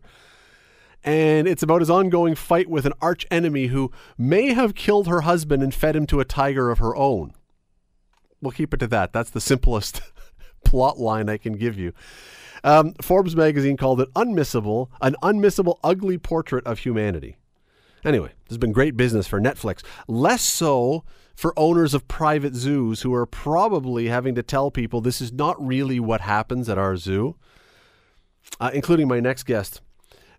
And 1.04 1.48
it's 1.48 1.63
about 1.63 1.82
his 1.82 1.89
ongoing 1.89 2.36
fight 2.36 2.70
with 2.70 2.86
an 2.86 2.94
arch 3.01 3.25
enemy 3.32 3.68
who 3.68 3.92
may 4.18 4.54
have 4.54 4.75
killed 4.75 5.08
her 5.08 5.22
husband 5.22 5.63
and 5.63 5.74
fed 5.74 5.96
him 5.96 6.06
to 6.08 6.20
a 6.20 6.25
tiger 6.25 6.70
of 6.72 6.80
her 6.80 6.96
own. 6.96 7.34
We'll 8.42 8.51
keep 8.51 8.74
it 8.74 8.78
to 8.78 8.88
that. 8.88 9.13
That's 9.13 9.30
the 9.30 9.42
simplest 9.42 10.01
plot 10.70 11.00
line 11.00 11.30
I 11.30 11.38
can 11.38 11.54
give 11.54 11.80
you. 11.80 11.94
Um, 12.64 12.94
Forbes 13.02 13.36
magazine 13.36 13.76
called 13.76 14.02
it 14.02 14.14
unmissable, 14.14 14.90
an 15.02 15.16
unmissable, 15.24 15.80
ugly 15.84 16.20
portrait 16.20 16.66
of 16.68 16.80
humanity. 16.80 17.38
Anyway, 18.06 18.28
this 18.28 18.50
has 18.50 18.58
been 18.60 18.72
great 18.72 18.96
business 18.96 19.26
for 19.26 19.42
Netflix. 19.42 19.82
Less 20.08 20.44
so 20.44 21.04
for 21.36 21.58
owners 21.58 21.96
of 21.96 22.08
private 22.08 22.54
zoos 22.54 23.02
who 23.02 23.14
are 23.16 23.26
probably 23.26 24.10
having 24.10 24.36
to 24.36 24.44
tell 24.44 24.70
people 24.70 25.02
this 25.02 25.22
is 25.22 25.34
not 25.34 25.56
really 25.66 26.00
what 26.00 26.22
happens 26.22 26.70
at 26.70 26.78
our 26.78 26.96
zoo, 26.96 27.36
uh, 28.60 28.70
including 28.72 29.08
my 29.08 29.20
next 29.20 29.44
guest. 29.44 29.82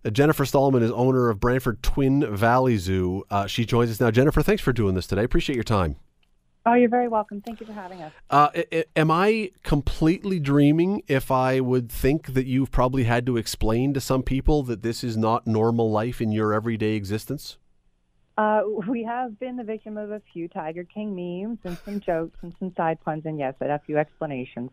Uh, 0.05 0.11
Jennifer 0.11 0.45
Stallman 0.45 0.83
is 0.83 0.93
owner 0.93 1.29
of 1.29 1.41
Brantford 1.41 1.83
Twin 1.83 2.25
Valley 2.37 2.77
Zoo. 2.77 3.25
Uh, 3.31 3.47
she 3.47 3.65
joins 3.65 3.91
us 3.91 4.01
now. 4.01 4.13
Jennifer, 4.13 4.43
thanks 4.43 4.63
for 4.63 4.73
doing 4.73 4.95
this 4.95 5.09
today. 5.09 5.25
Appreciate 5.25 5.57
your 5.57 5.65
time. 5.65 5.97
Oh, 6.67 6.75
you're 6.75 6.91
very 6.91 7.09
welcome. 7.09 7.41
Thank 7.41 7.61
you 7.61 7.67
for 7.67 7.73
having 7.73 8.03
us. 8.03 8.13
Uh, 8.29 8.49
I- 8.55 8.67
I- 8.71 8.85
am 8.95 9.11
I 9.11 9.51
completely 9.63 10.39
dreaming 10.39 11.03
if 11.09 11.31
I 11.31 11.61
would 11.61 11.91
think 11.91 12.35
that 12.35 12.47
you've 12.47 12.71
probably 12.71 13.05
had 13.05 13.25
to 13.27 13.39
explain 13.39 13.95
to 13.95 14.01
some 14.01 14.23
people 14.23 14.63
that 14.65 14.83
this 14.83 15.03
is 15.03 15.17
not 15.17 15.47
normal 15.47 15.91
life 15.91 16.21
in 16.21 16.33
your 16.33 16.53
everyday 16.53 16.95
existence? 16.97 17.57
Uh, 18.37 18.63
we 18.87 19.05
have 19.05 19.39
been 19.39 19.57
the 19.57 19.65
victim 19.65 19.97
of 19.97 20.11
a 20.11 20.21
few 20.33 20.49
Tiger 20.49 20.85
King 20.85 21.15
memes 21.15 21.59
and 21.65 21.77
some 21.85 22.01
jokes 22.01 22.39
and 22.43 22.55
some 22.59 22.73
side 22.75 22.99
puns, 23.05 23.25
and 23.25 23.39
yes, 23.39 23.55
a 23.61 23.79
few 23.81 23.97
explanations. 23.99 24.71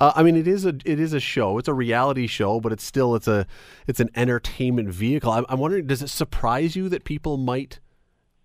Uh, 0.00 0.12
I 0.16 0.22
mean, 0.24 0.36
it 0.36 0.48
is 0.48 0.64
a 0.64 0.74
it 0.84 0.98
is 0.98 1.12
a 1.12 1.20
show. 1.20 1.58
It's 1.58 1.68
a 1.68 1.74
reality 1.74 2.26
show, 2.26 2.60
but 2.60 2.72
it's 2.72 2.84
still 2.84 3.14
it's 3.14 3.28
a 3.28 3.46
it's 3.86 4.00
an 4.00 4.10
entertainment 4.16 4.88
vehicle. 4.88 5.30
I'm, 5.30 5.46
I'm 5.48 5.60
wondering, 5.60 5.86
does 5.86 6.02
it 6.02 6.08
surprise 6.08 6.74
you 6.74 6.88
that 6.88 7.04
people 7.04 7.36
might 7.36 7.78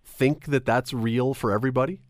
think 0.04 0.46
that 0.46 0.64
that's 0.64 0.92
real 0.92 1.34
for 1.34 1.52
everybody? 1.52 2.00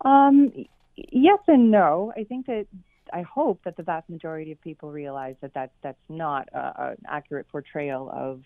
Um, 0.00 0.52
yes 0.96 1.38
and 1.46 1.70
no. 1.70 2.12
I 2.16 2.24
think 2.24 2.46
that 2.46 2.66
I 3.12 3.22
hope 3.22 3.60
that 3.64 3.76
the 3.76 3.82
vast 3.82 4.08
majority 4.08 4.52
of 4.52 4.60
people 4.60 4.90
realize 4.90 5.36
that, 5.40 5.54
that 5.54 5.72
that's 5.82 5.98
not 6.08 6.48
a, 6.52 6.90
an 6.90 6.96
accurate 7.08 7.48
portrayal 7.48 8.10
of 8.12 8.42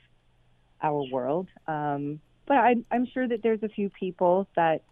our 0.82 1.04
world. 1.10 1.48
Um, 1.66 2.20
but 2.46 2.56
I, 2.56 2.76
I'm 2.90 3.06
sure 3.06 3.26
that 3.26 3.42
there's 3.42 3.62
a 3.62 3.68
few 3.68 3.90
people 3.90 4.48
that 4.56 4.82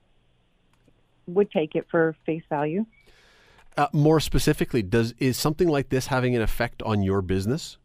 would 1.27 1.51
take 1.51 1.75
it 1.75 1.87
for 1.91 2.17
face 2.27 2.43
value. 2.49 2.87
Uh, 3.77 3.87
more 3.93 4.21
specifically, 4.21 4.83
does 4.83 5.15
is 5.19 5.37
something 5.37 5.69
like 5.69 5.89
this 5.89 6.09
having 6.09 6.35
an 6.35 6.43
effect 6.43 6.83
on 6.83 7.03
your 7.03 7.23
business? 7.23 7.79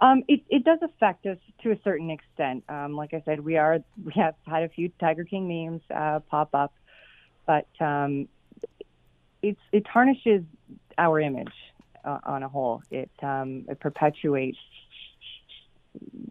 Um, 0.00 0.22
it, 0.28 0.42
it 0.50 0.64
does 0.64 0.78
affect 0.82 1.24
us 1.26 1.38
to 1.62 1.70
a 1.70 1.78
certain 1.82 2.10
extent. 2.10 2.64
Um, 2.68 2.94
like 2.94 3.14
I 3.14 3.22
said, 3.24 3.40
we 3.40 3.56
are 3.56 3.78
we 4.04 4.12
have 4.16 4.34
had 4.46 4.62
a 4.62 4.68
few 4.68 4.90
Tiger 5.00 5.24
King 5.24 5.48
memes 5.48 5.82
uh, 5.94 6.20
pop 6.20 6.50
up, 6.54 6.74
but 7.46 7.66
um, 7.80 8.28
it's 9.42 9.60
it 9.72 9.86
tarnishes 9.92 10.42
our 10.98 11.20
image 11.20 11.52
uh, 12.04 12.18
on 12.24 12.42
a 12.42 12.48
whole. 12.48 12.82
It 12.90 13.10
um, 13.22 13.64
it 13.68 13.80
perpetuates 13.80 14.58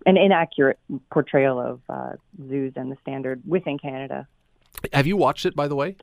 an 0.05 0.17
inaccurate 0.17 0.79
portrayal 1.11 1.59
of 1.59 1.81
uh, 1.89 2.13
zoos 2.49 2.73
and 2.75 2.91
the 2.91 2.97
standard 3.01 3.41
within 3.47 3.77
Canada. 3.77 4.27
Have 4.91 5.07
you 5.07 5.15
watched 5.15 5.45
it, 5.45 5.55
by 5.55 5.67
the 5.67 5.75
way? 5.75 5.95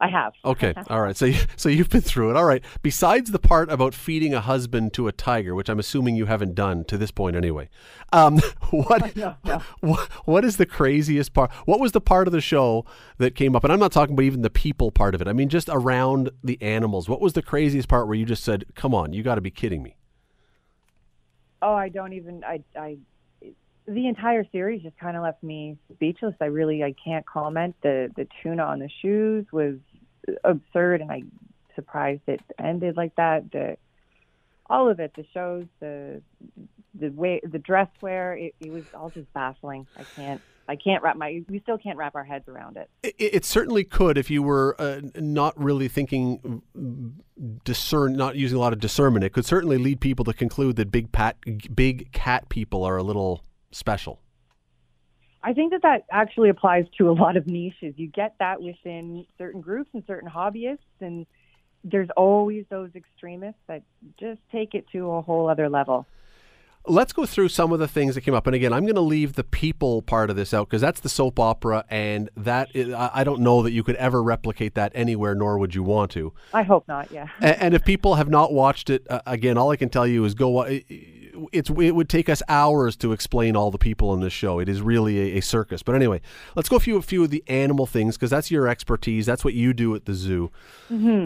I 0.00 0.08
have. 0.08 0.32
Okay, 0.44 0.74
all 0.90 1.00
right. 1.00 1.16
So, 1.16 1.30
so 1.56 1.68
you've 1.68 1.88
been 1.88 2.00
through 2.00 2.30
it. 2.30 2.36
All 2.36 2.44
right. 2.44 2.62
Besides 2.82 3.30
the 3.30 3.38
part 3.38 3.70
about 3.70 3.94
feeding 3.94 4.34
a 4.34 4.40
husband 4.40 4.92
to 4.94 5.08
a 5.08 5.12
tiger, 5.12 5.54
which 5.54 5.68
I'm 5.68 5.78
assuming 5.78 6.16
you 6.16 6.26
haven't 6.26 6.54
done 6.54 6.84
to 6.86 6.98
this 6.98 7.10
point 7.10 7.36
anyway, 7.36 7.68
um, 8.12 8.38
what, 8.70 9.16
No, 9.16 9.36
no. 9.44 9.62
what 9.80 10.08
what 10.26 10.44
is 10.44 10.56
the 10.56 10.66
craziest 10.66 11.32
part? 11.32 11.52
What 11.64 11.80
was 11.80 11.92
the 11.92 12.00
part 12.00 12.26
of 12.26 12.32
the 12.32 12.40
show 12.40 12.84
that 13.18 13.34
came 13.34 13.54
up? 13.54 13.64
And 13.64 13.72
I'm 13.72 13.80
not 13.80 13.92
talking 13.92 14.14
about 14.14 14.24
even 14.24 14.42
the 14.42 14.50
people 14.50 14.90
part 14.90 15.14
of 15.14 15.22
it. 15.22 15.28
I 15.28 15.32
mean, 15.32 15.48
just 15.48 15.68
around 15.70 16.30
the 16.42 16.60
animals. 16.60 17.08
What 17.08 17.20
was 17.20 17.34
the 17.34 17.42
craziest 17.42 17.88
part 17.88 18.06
where 18.06 18.16
you 18.16 18.26
just 18.26 18.44
said, 18.44 18.64
"Come 18.74 18.94
on, 18.94 19.12
you 19.12 19.22
got 19.22 19.36
to 19.36 19.40
be 19.40 19.50
kidding 19.50 19.82
me"? 19.82 19.96
Oh, 21.62 21.74
I 21.74 21.88
don't 21.88 22.12
even. 22.12 22.44
I, 22.44 22.62
I, 22.76 22.98
the 23.86 24.08
entire 24.08 24.44
series 24.50 24.82
just 24.82 24.98
kind 24.98 25.16
of 25.16 25.22
left 25.22 25.42
me 25.42 25.76
speechless. 25.92 26.34
I 26.40 26.46
really, 26.46 26.82
I 26.82 26.94
can't 27.04 27.26
comment. 27.26 27.76
The 27.82 28.10
the 28.16 28.26
tuna 28.42 28.62
on 28.62 28.78
the 28.78 28.88
shoes 29.02 29.46
was 29.52 29.76
absurd, 30.42 31.00
and 31.02 31.10
I 31.10 31.22
surprised 31.74 32.22
it 32.26 32.40
ended 32.58 32.96
like 32.96 33.14
that. 33.16 33.50
The 33.52 33.76
all 34.66 34.90
of 34.90 35.00
it, 35.00 35.12
the 35.14 35.26
shows, 35.34 35.66
the 35.80 36.22
the 36.94 37.08
way, 37.10 37.40
the 37.44 37.58
dress 37.58 37.88
wear, 38.00 38.34
it, 38.34 38.54
it 38.60 38.70
was 38.70 38.84
all 38.94 39.10
just 39.10 39.32
baffling. 39.34 39.86
I 39.96 40.04
can't, 40.04 40.40
I 40.68 40.76
can't 40.76 41.02
wrap 41.02 41.16
my. 41.16 41.42
We 41.48 41.60
still 41.60 41.76
can't 41.76 41.98
wrap 41.98 42.14
our 42.14 42.24
heads 42.24 42.48
around 42.48 42.76
it. 42.76 42.88
It, 43.02 43.14
it 43.18 43.44
certainly 43.44 43.84
could 43.84 44.16
if 44.16 44.30
you 44.30 44.42
were 44.42 44.76
uh, 44.78 45.00
not 45.16 45.60
really 45.60 45.88
thinking 45.88 46.62
discern, 47.64 48.16
not 48.16 48.36
using 48.36 48.56
a 48.56 48.60
lot 48.60 48.72
of 48.72 48.80
discernment. 48.80 49.24
It 49.24 49.32
could 49.32 49.44
certainly 49.44 49.76
lead 49.76 50.00
people 50.00 50.24
to 50.24 50.32
conclude 50.32 50.76
that 50.76 50.90
big 50.90 51.12
pat, 51.12 51.36
big 51.74 52.12
cat 52.12 52.48
people 52.48 52.84
are 52.84 52.96
a 52.96 53.02
little 53.02 53.42
special. 53.74 54.20
I 55.42 55.52
think 55.52 55.72
that 55.72 55.82
that 55.82 56.04
actually 56.10 56.48
applies 56.48 56.86
to 56.96 57.10
a 57.10 57.12
lot 57.12 57.36
of 57.36 57.46
niches. 57.46 57.92
You 57.96 58.06
get 58.06 58.34
that 58.38 58.62
within 58.62 59.26
certain 59.36 59.60
groups 59.60 59.90
and 59.92 60.02
certain 60.06 60.30
hobbyists, 60.30 60.78
and 61.00 61.26
there's 61.84 62.08
always 62.16 62.64
those 62.70 62.88
extremists 62.94 63.60
that 63.66 63.82
just 64.18 64.40
take 64.50 64.74
it 64.74 64.86
to 64.92 65.10
a 65.10 65.20
whole 65.20 65.50
other 65.50 65.68
level. 65.68 66.06
Let's 66.86 67.14
go 67.14 67.24
through 67.24 67.48
some 67.48 67.72
of 67.72 67.78
the 67.78 67.88
things 67.88 68.14
that 68.14 68.20
came 68.20 68.34
up. 68.34 68.46
And 68.46 68.54
again, 68.54 68.70
I'm 68.70 68.84
going 68.84 68.94
to 68.94 69.00
leave 69.00 69.34
the 69.34 69.44
people 69.44 70.02
part 70.02 70.28
of 70.28 70.36
this 70.36 70.52
out 70.52 70.68
because 70.68 70.82
that's 70.82 71.00
the 71.00 71.08
soap 71.08 71.40
opera, 71.40 71.84
and 71.88 72.28
that 72.36 72.68
is, 72.74 72.92
I 72.94 73.24
don't 73.24 73.40
know 73.40 73.62
that 73.62 73.72
you 73.72 73.82
could 73.82 73.96
ever 73.96 74.22
replicate 74.22 74.74
that 74.74 74.92
anywhere, 74.94 75.34
nor 75.34 75.58
would 75.58 75.74
you 75.74 75.82
want 75.82 76.10
to. 76.12 76.32
I 76.52 76.62
hope 76.62 76.86
not. 76.88 77.10
Yeah. 77.10 77.28
And 77.40 77.74
if 77.74 77.84
people 77.84 78.16
have 78.16 78.28
not 78.28 78.52
watched 78.52 78.90
it, 78.90 79.06
uh, 79.10 79.20
again, 79.26 79.56
all 79.56 79.70
I 79.70 79.76
can 79.76 79.88
tell 79.88 80.06
you 80.06 80.24
is 80.24 80.34
go. 80.34 80.62
It's 81.52 81.70
it 81.70 81.94
would 81.94 82.08
take 82.08 82.28
us 82.28 82.42
hours 82.48 82.96
to 82.96 83.12
explain 83.12 83.56
all 83.56 83.70
the 83.70 83.78
people 83.78 84.14
in 84.14 84.20
this 84.20 84.32
show. 84.32 84.58
It 84.58 84.68
is 84.68 84.80
really 84.80 85.18
a, 85.34 85.38
a 85.38 85.40
circus. 85.40 85.82
But 85.82 85.94
anyway, 85.94 86.20
let's 86.54 86.68
go 86.68 86.78
through 86.78 86.96
a 86.96 87.02
few 87.02 87.24
of 87.24 87.30
the 87.30 87.42
animal 87.48 87.86
things 87.86 88.16
because 88.16 88.30
that's 88.30 88.50
your 88.50 88.68
expertise. 88.68 89.26
That's 89.26 89.44
what 89.44 89.54
you 89.54 89.72
do 89.72 89.94
at 89.94 90.04
the 90.04 90.14
zoo. 90.14 90.50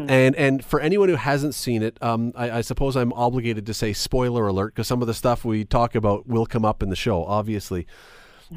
And 0.08 0.34
and 0.36 0.64
for 0.64 0.80
anyone 0.80 1.08
who 1.08 1.16
hasn't 1.16 1.54
seen 1.54 1.82
it, 1.82 2.02
um, 2.02 2.32
I, 2.34 2.58
I 2.58 2.60
suppose 2.62 2.96
I'm 2.96 3.12
obligated 3.12 3.66
to 3.66 3.74
say 3.74 3.92
spoiler 3.92 4.46
alert 4.46 4.74
because 4.74 4.86
some 4.88 5.02
of 5.02 5.08
the 5.08 5.14
stuff 5.14 5.44
we 5.44 5.64
talk 5.64 5.94
about 5.94 6.26
will 6.26 6.46
come 6.46 6.64
up 6.64 6.82
in 6.82 6.90
the 6.90 6.96
show, 6.96 7.24
obviously. 7.24 7.86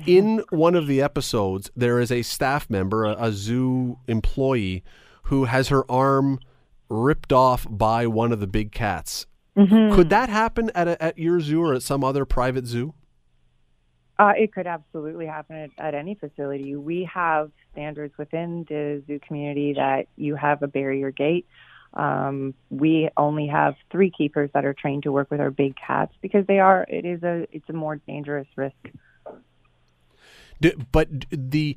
In 0.06 0.42
one 0.52 0.76
of 0.76 0.88
the 0.88 1.02
episodes, 1.02 1.70
there 1.76 2.00
is 2.00 2.12
a 2.12 2.22
staff 2.22 2.70
member, 2.70 3.04
a, 3.04 3.26
a 3.26 3.32
zoo 3.34 3.98
employee, 4.08 4.86
who 5.24 5.46
has 5.46 5.68
her 5.68 5.90
arm 5.92 6.40
ripped 6.88 7.34
off 7.34 7.68
by 7.70 8.08
one 8.08 8.32
of 8.32 8.40
the 8.40 8.48
big 8.48 8.72
cats. 8.72 9.26
Could 9.56 10.10
that 10.10 10.30
happen 10.30 10.72
at 10.74 10.88
a, 10.88 11.04
at 11.04 11.18
your 11.18 11.40
zoo 11.42 11.62
or 11.62 11.74
at 11.74 11.84
some 11.84 12.04
other 12.04 12.26
private 12.26 12.66
zoo? 12.66 12.94
Uh, 14.18 14.34
it 14.38 14.54
could 14.54 14.68
absolutely 14.68 15.26
happen 15.26 15.56
at, 15.56 15.70
at 15.78 15.96
any 15.96 16.16
facility. 16.16 16.76
We 16.76 17.10
have 17.12 17.52
standards 17.72 18.14
within 18.18 18.66
the 18.70 19.04
zoo 19.08 19.20
community 19.28 19.74
that 19.74 20.08
you 20.16 20.36
have 20.36 20.62
a 20.62 20.68
barrier 20.68 21.12
gate. 21.12 21.48
Um, 21.94 22.54
we 22.70 23.10
only 23.18 23.48
have 23.48 23.76
three 23.92 24.12
keepers 24.12 24.50
that 24.54 24.64
are 24.64 24.74
trained 24.74 25.04
to 25.04 25.12
work 25.12 25.30
with 25.30 25.42
our 25.42 25.52
big 25.52 25.76
cats 25.76 26.14
because 26.22 26.46
they 26.48 26.60
are. 26.60 26.86
It 26.88 27.06
is 27.06 27.22
a. 27.24 27.48
It's 27.52 27.68
a 27.68 27.74
more 27.74 27.98
dangerous 27.98 28.48
risk. 28.56 28.76
But 30.92 31.10
the 31.32 31.76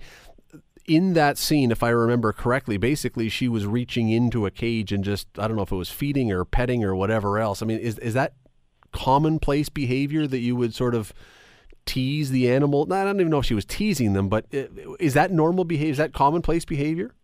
in 0.87 1.15
that 1.15 1.39
scene, 1.39 1.71
if 1.71 1.83
I 1.83 1.89
remember 1.89 2.33
correctly, 2.33 2.77
basically 2.77 3.29
she 3.29 3.49
was 3.49 3.67
reaching 3.67 4.11
into 4.11 4.47
a 4.47 4.51
cage 4.51 4.93
and 4.93 5.03
just 5.03 5.29
I 5.39 5.49
don't 5.49 5.57
know 5.57 5.63
if 5.63 5.73
it 5.73 5.77
was 5.77 5.91
feeding 5.91 6.31
or 6.31 6.45
petting 6.45 6.85
or 6.85 6.95
whatever 6.95 7.39
else. 7.39 7.63
I 7.63 7.67
mean, 7.67 7.79
is 7.79 7.99
is 7.99 8.15
that 8.15 8.35
commonplace 8.93 9.69
behavior 9.69 10.27
that 10.27 10.39
you 10.39 10.55
would 10.57 10.75
sort 10.75 10.95
of 10.95 11.13
tease 11.87 12.31
the 12.31 12.51
animal? 12.51 12.93
I 12.93 13.05
don't 13.05 13.21
even 13.21 13.31
know 13.31 13.39
if 13.39 13.47
she 13.47 13.55
was 13.55 13.65
teasing 13.65 14.13
them, 14.13 14.29
but 14.29 14.47
uh, 14.55 14.65
is 15.01 15.15
that 15.15 15.33
normal 15.33 15.65
behavior? 15.65 15.93
Is 15.93 15.99
that 15.99 16.13
commonplace 16.13 16.65
behavior? 16.65 17.15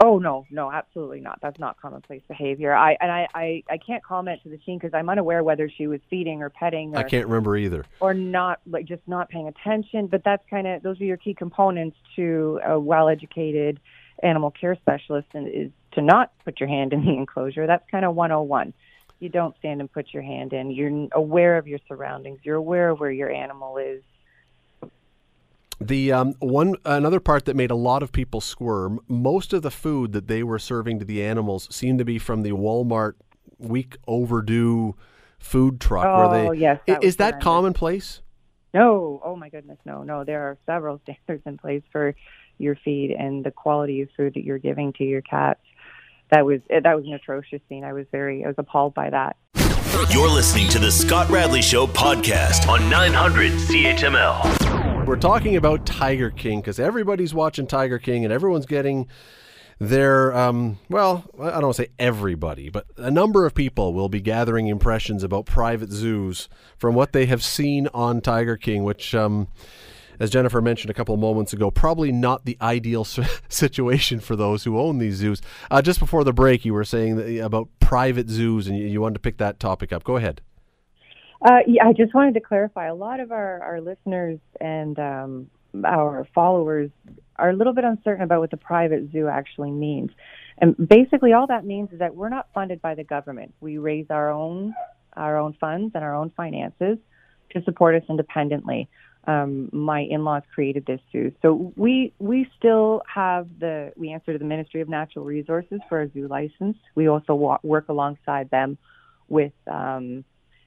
Oh 0.00 0.18
no, 0.18 0.44
no, 0.50 0.72
absolutely 0.72 1.20
not. 1.20 1.38
That's 1.40 1.58
not 1.58 1.80
commonplace 1.80 2.22
behavior. 2.26 2.74
I 2.74 2.96
and 3.00 3.12
I, 3.12 3.28
I, 3.34 3.62
I 3.70 3.78
can't 3.78 4.02
comment 4.02 4.42
to 4.42 4.48
the 4.48 4.58
scene 4.66 4.78
because 4.78 4.92
I'm 4.92 5.08
unaware 5.08 5.44
whether 5.44 5.70
she 5.70 5.86
was 5.86 6.00
feeding 6.10 6.42
or 6.42 6.50
petting 6.50 6.96
or, 6.96 6.98
I 6.98 7.02
can't 7.04 7.26
remember 7.26 7.56
either. 7.56 7.84
or 8.00 8.12
not, 8.12 8.60
like 8.66 8.86
just 8.86 9.02
not 9.06 9.28
paying 9.28 9.46
attention. 9.46 10.08
But 10.08 10.22
that's 10.24 10.42
kind 10.50 10.66
of 10.66 10.82
those 10.82 11.00
are 11.00 11.04
your 11.04 11.16
key 11.16 11.34
components 11.34 11.96
to 12.16 12.60
a 12.66 12.78
well-educated 12.78 13.78
animal 14.22 14.50
care 14.50 14.74
specialist, 14.76 15.28
and 15.32 15.46
is 15.48 15.70
to 15.92 16.02
not 16.02 16.32
put 16.44 16.58
your 16.58 16.68
hand 16.68 16.92
in 16.92 17.04
the 17.04 17.12
enclosure. 17.16 17.66
That's 17.66 17.88
kind 17.88 18.04
of 18.04 18.16
101. 18.16 18.74
You 19.20 19.28
don't 19.28 19.56
stand 19.58 19.80
and 19.80 19.90
put 19.90 20.12
your 20.12 20.24
hand 20.24 20.52
in. 20.52 20.72
You're 20.72 21.08
aware 21.12 21.56
of 21.56 21.68
your 21.68 21.78
surroundings. 21.86 22.40
You're 22.42 22.56
aware 22.56 22.90
of 22.90 22.98
where 22.98 23.12
your 23.12 23.30
animal 23.30 23.78
is. 23.78 24.02
The 25.86 26.12
um, 26.12 26.34
one 26.38 26.76
another 26.84 27.20
part 27.20 27.44
that 27.44 27.56
made 27.56 27.70
a 27.70 27.76
lot 27.76 28.02
of 28.02 28.10
people 28.10 28.40
squirm. 28.40 29.00
Most 29.06 29.52
of 29.52 29.62
the 29.62 29.70
food 29.70 30.12
that 30.12 30.28
they 30.28 30.42
were 30.42 30.58
serving 30.58 30.98
to 31.00 31.04
the 31.04 31.22
animals 31.22 31.68
seemed 31.74 31.98
to 31.98 32.04
be 32.04 32.18
from 32.18 32.42
the 32.42 32.52
Walmart 32.52 33.14
week 33.58 33.96
overdue 34.06 34.94
food 35.38 35.80
truck. 35.80 36.06
Oh, 36.06 36.30
where 36.30 36.50
they, 36.52 36.58
yes, 36.58 36.80
that 36.86 37.02
I- 37.02 37.06
is 37.06 37.16
that 37.16 37.40
commonplace? 37.40 38.22
No, 38.72 39.20
oh 39.24 39.36
my 39.36 39.50
goodness, 39.50 39.78
no, 39.84 40.02
no. 40.02 40.24
There 40.24 40.42
are 40.42 40.58
several 40.66 41.00
standards 41.04 41.42
in 41.46 41.58
place 41.58 41.82
for 41.92 42.14
your 42.58 42.76
feed 42.84 43.12
and 43.12 43.44
the 43.44 43.50
quality 43.50 44.00
of 44.00 44.08
food 44.16 44.34
that 44.34 44.44
you're 44.44 44.58
giving 44.58 44.92
to 44.94 45.04
your 45.04 45.22
cats. 45.22 45.60
That 46.30 46.46
was 46.46 46.60
that 46.70 46.96
was 46.96 47.04
an 47.04 47.12
atrocious 47.12 47.60
scene. 47.68 47.84
I 47.84 47.92
was 47.92 48.06
very 48.10 48.44
I 48.44 48.48
was 48.48 48.56
appalled 48.58 48.94
by 48.94 49.10
that. 49.10 49.36
You're 50.10 50.30
listening 50.30 50.68
to 50.70 50.78
the 50.80 50.90
Scott 50.90 51.30
Radley 51.30 51.62
Show 51.62 51.86
podcast 51.86 52.68
on 52.68 52.88
900 52.90 53.52
CHML. 53.52 54.83
We're 55.06 55.16
talking 55.16 55.56
about 55.56 55.84
Tiger 55.84 56.30
King 56.30 56.60
because 56.60 56.80
everybody's 56.80 57.34
watching 57.34 57.66
Tiger 57.66 57.98
King 57.98 58.24
and 58.24 58.32
everyone's 58.32 58.64
getting 58.64 59.06
their 59.78 60.34
um, 60.34 60.78
well, 60.88 61.24
I 61.38 61.50
don't 61.50 61.64
want 61.64 61.76
to 61.76 61.82
say 61.82 61.88
everybody, 61.98 62.70
but 62.70 62.86
a 62.96 63.10
number 63.10 63.44
of 63.44 63.54
people 63.54 63.92
will 63.92 64.08
be 64.08 64.22
gathering 64.22 64.66
impressions 64.66 65.22
about 65.22 65.44
private 65.44 65.92
zoos 65.92 66.48
from 66.78 66.94
what 66.94 67.12
they 67.12 67.26
have 67.26 67.44
seen 67.44 67.86
on 67.92 68.22
Tiger 68.22 68.56
King, 68.56 68.82
which 68.82 69.14
um, 69.14 69.48
as 70.18 70.30
Jennifer 70.30 70.62
mentioned 70.62 70.90
a 70.90 70.94
couple 70.94 71.14
of 71.14 71.20
moments 71.20 71.52
ago, 71.52 71.70
probably 71.70 72.10
not 72.10 72.46
the 72.46 72.56
ideal 72.62 73.04
situation 73.48 74.20
for 74.20 74.36
those 74.36 74.64
who 74.64 74.78
own 74.78 74.98
these 74.98 75.16
zoos. 75.16 75.42
Uh, 75.70 75.82
just 75.82 76.00
before 76.00 76.24
the 76.24 76.32
break, 76.32 76.64
you 76.64 76.72
were 76.72 76.84
saying 76.84 77.16
that, 77.16 77.44
about 77.44 77.68
private 77.78 78.30
zoos, 78.30 78.68
and 78.68 78.78
you, 78.78 78.86
you, 78.86 79.02
wanted 79.02 79.14
to 79.14 79.20
pick 79.20 79.36
that 79.36 79.60
topic 79.60 79.92
up. 79.92 80.02
Go 80.02 80.16
ahead. 80.16 80.40
Uh, 81.42 81.58
yeah, 81.66 81.86
I 81.86 81.92
just 81.92 82.14
wanted 82.14 82.34
to 82.34 82.40
clarify. 82.40 82.86
A 82.86 82.94
lot 82.94 83.20
of 83.20 83.32
our, 83.32 83.62
our 83.62 83.80
listeners 83.80 84.38
and 84.60 84.98
um, 84.98 85.50
our 85.84 86.26
followers 86.34 86.90
are 87.36 87.50
a 87.50 87.52
little 87.56 87.72
bit 87.72 87.84
uncertain 87.84 88.22
about 88.22 88.40
what 88.40 88.50
the 88.50 88.56
private 88.56 89.10
zoo 89.12 89.28
actually 89.28 89.70
means. 89.70 90.10
And 90.58 90.76
basically, 90.88 91.32
all 91.32 91.46
that 91.48 91.64
means 91.64 91.90
is 91.92 91.98
that 91.98 92.14
we're 92.14 92.28
not 92.28 92.48
funded 92.54 92.80
by 92.80 92.94
the 92.94 93.04
government. 93.04 93.54
We 93.60 93.78
raise 93.78 94.06
our 94.10 94.30
own 94.30 94.74
our 95.16 95.38
own 95.38 95.54
funds 95.60 95.92
and 95.94 96.02
our 96.02 96.14
own 96.14 96.30
finances 96.36 96.98
to 97.50 97.62
support 97.62 97.94
us 97.94 98.02
independently. 98.08 98.88
Um, 99.26 99.70
my 99.72 100.00
in-laws 100.00 100.42
created 100.54 100.84
this 100.86 101.00
zoo, 101.10 101.32
so 101.40 101.72
we 101.76 102.12
we 102.18 102.46
still 102.58 103.02
have 103.12 103.48
the 103.58 103.92
we 103.96 104.12
answer 104.12 104.32
to 104.32 104.38
the 104.38 104.44
Ministry 104.44 104.82
of 104.82 104.88
Natural 104.88 105.24
Resources 105.24 105.80
for 105.88 106.02
a 106.02 106.10
zoo 106.10 106.28
license. 106.28 106.76
We 106.94 107.08
also 107.08 107.34
wa- 107.34 107.58
work 107.62 107.88
alongside 107.88 108.50
them 108.50 108.76
with 109.28 109.52
um, 109.66 110.24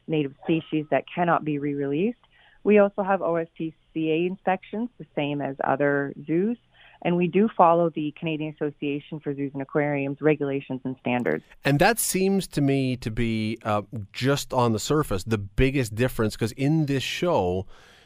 native 0.08 0.34
species 0.43 0.86
that 0.91 1.06
cannot 1.13 1.43
be 1.43 1.60
re-released. 1.60 2.17
We 2.63 2.80
also 2.80 3.04
have 3.04 3.22
OSPCA 3.22 4.28
inspections, 4.28 4.89
the 4.98 5.06
same 5.15 5.41
as 5.41 5.56
other 5.63 6.13
zoos 6.26 6.58
and 7.02 7.15
we 7.15 7.28
do 7.28 7.50
follow 7.56 7.89
the 7.89 8.13
Canadian 8.17 8.54
Association 8.54 9.20
for 9.20 9.34
Zoos 9.34 9.52
and 9.54 9.62
Aquariums 9.62 10.22
regulations 10.22 10.82
and 10.84 10.96
standards. 11.00 11.43
And 11.63 11.80
that 11.80 12.00
seems 12.00 12.48
to 12.50 12.62
me 12.62 12.96
to 12.98 13.12
be 13.12 13.58
uh, 13.63 13.84
just 14.12 14.54
on 14.54 14.74
the 14.74 14.80
surface 14.80 15.24
the 15.24 15.38
biggest 15.38 15.96
difference 15.96 16.36
because 16.36 16.52
in 16.54 16.86
this 16.86 17.04
show, 17.04 17.65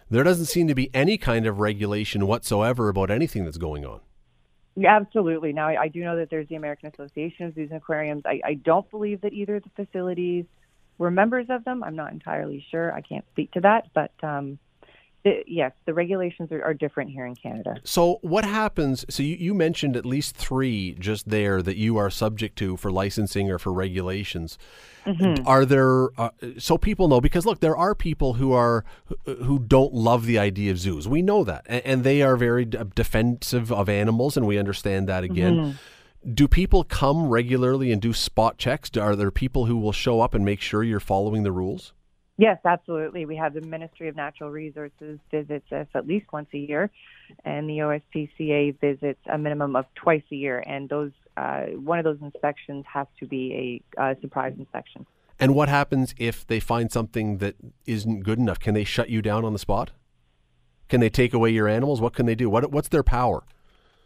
there 0.10 0.24
doesn't 0.24 0.46
seem 0.46 0.68
to 0.68 0.76
be 0.76 0.94
any 0.94 1.18
kind 1.18 1.46
of 1.46 1.60
regulation 1.60 2.28
whatsoever 2.28 2.90
about 2.90 3.10
anything 3.10 3.46
that's 3.46 3.58
going 3.58 3.86
on. 3.86 4.02
Yeah, 4.76 4.96
absolutely. 4.96 5.52
Now, 5.52 5.68
I, 5.68 5.82
I, 5.82 5.88
do 5.90 6.00
know 6.02 6.16
that 6.16 6.30
there's 6.30 6.48
the 6.48 6.56
American 6.56 6.92
Association 6.94 7.46
of 7.46 7.56
Zoos 7.56 7.70
and 7.72 7.78
Aquariums. 7.78 8.24
I, 8.26 8.40
I 8.44 8.54
don't 8.54 8.90
believe 8.90 9.20
that 9.22 9.34
either 9.34 9.58
of 9.58 9.64
the 9.64 9.86
facilities 9.86 10.46
were 11.02 11.12
members 11.12 11.48
of 11.50 11.66
them. 11.66 11.84
I'm 11.84 11.96
not 11.96 12.12
entirely 12.12 12.64
sure. 12.70 12.94
I 12.94 13.02
can't 13.02 13.26
speak 13.32 13.52
to 13.54 13.62
that, 13.62 13.88
but 13.94 14.12
um, 14.22 14.60
the, 15.24 15.44
yes, 15.48 15.72
the 15.86 15.96
regulations 15.96 16.52
are, 16.52 16.64
are, 16.64 16.76
different 16.76 17.10
here 17.10 17.26
in 17.26 17.36
Canada. 17.36 17.78
So, 17.84 18.20
what 18.22 18.46
happens? 18.46 19.04
So, 19.10 19.24
you, 19.24 19.36
you, 19.36 19.56
mentioned 19.56 19.98
at 19.98 20.06
least 20.06 20.36
three 20.36 20.96
just 21.00 21.28
there 21.28 21.64
that 21.64 21.76
you 21.76 21.98
are 21.98 22.12
subject 22.12 22.56
to 22.60 22.78
for 22.78 22.92
licensing 22.92 23.50
or 23.50 23.58
for 23.58 23.74
regulations. 23.74 24.60
Mm-hmm. 25.08 25.48
Are 25.48 25.66
there 25.66 26.10
uh, 26.20 26.30
so 26.60 26.78
people 26.78 27.08
know 27.08 27.20
because 27.20 27.48
look, 27.48 27.62
there 27.62 27.76
are 27.76 27.96
people 27.96 28.34
who 28.34 28.52
are 28.52 28.86
who 29.26 29.58
don't 29.58 29.96
love 29.96 30.28
the 30.28 30.38
idea 30.38 30.70
of 30.70 30.78
zoos. 30.78 31.08
We 31.08 31.24
know 31.24 31.44
that, 31.44 31.66
and, 31.66 31.84
and 31.84 32.04
they 32.04 32.22
are 32.22 32.38
very 32.38 32.66
defensive 32.66 33.72
of 33.72 33.90
animals, 33.90 34.38
and 34.38 34.46
we 34.46 34.60
understand 34.60 35.10
that 35.10 35.24
again. 35.24 35.56
Mm-hmm. 35.56 35.78
Do 36.34 36.48
people 36.48 36.84
come 36.84 37.30
regularly 37.30 37.92
and 37.92 38.02
do 38.02 38.14
spot 38.14 38.58
checks? 38.58 38.96
Are 38.96 39.16
there 39.16 39.32
people 39.32 39.66
who 39.66 39.78
will 39.78 39.92
show 39.92 40.22
up 40.22 40.36
and 40.36 40.46
make 40.46 40.62
sure 40.62 40.84
you're 40.84 41.00
following 41.00 41.42
the 41.44 41.52
rules? 41.52 41.94
Yes, 42.38 42.60
absolutely. 42.64 43.26
We 43.26 43.36
have 43.36 43.54
the 43.54 43.62
Ministry 43.62 44.08
of 44.08 44.16
Natural 44.16 44.50
Resources 44.50 45.20
visits 45.30 45.72
us 45.72 45.88
at 45.94 46.08
least 46.08 46.32
once 46.32 46.48
a 46.54 46.58
year, 46.58 46.90
and 47.44 47.70
the 47.70 47.80
OSPCA 47.80 48.80
visits 48.80 49.20
a 49.32 49.38
minimum 49.38 49.76
of 49.76 49.86
twice 49.96 50.24
a 50.32 50.36
year. 50.36 50.64
And 50.66 50.90
those 50.90 51.12
uh, 51.38 51.62
one 51.76 51.98
of 51.98 52.06
those 52.06 52.22
inspections 52.22 52.86
has 52.92 53.08
to 53.20 53.26
be 53.26 53.82
a 53.98 54.02
uh, 54.02 54.16
surprise 54.22 54.54
inspection. 54.58 55.06
And 55.40 55.56
what 55.56 55.70
happens 55.70 56.14
if 56.18 56.46
they 56.46 56.60
find 56.60 56.92
something 56.92 57.40
that 57.40 57.56
isn't 57.86 58.22
good 58.22 58.38
enough? 58.38 58.60
Can 58.60 58.74
they 58.76 58.84
shut 58.84 59.10
you 59.10 59.22
down 59.22 59.44
on 59.44 59.54
the 59.54 59.60
spot? 59.60 59.92
Can 60.88 61.00
they 61.00 61.10
take 61.10 61.34
away 61.34 61.50
your 61.50 61.68
animals? 61.68 62.02
What 62.02 62.14
can 62.14 62.26
they 62.26 62.36
do? 62.36 62.50
What, 62.50 62.72
what's 62.72 62.90
their 62.90 63.04
power? 63.04 63.44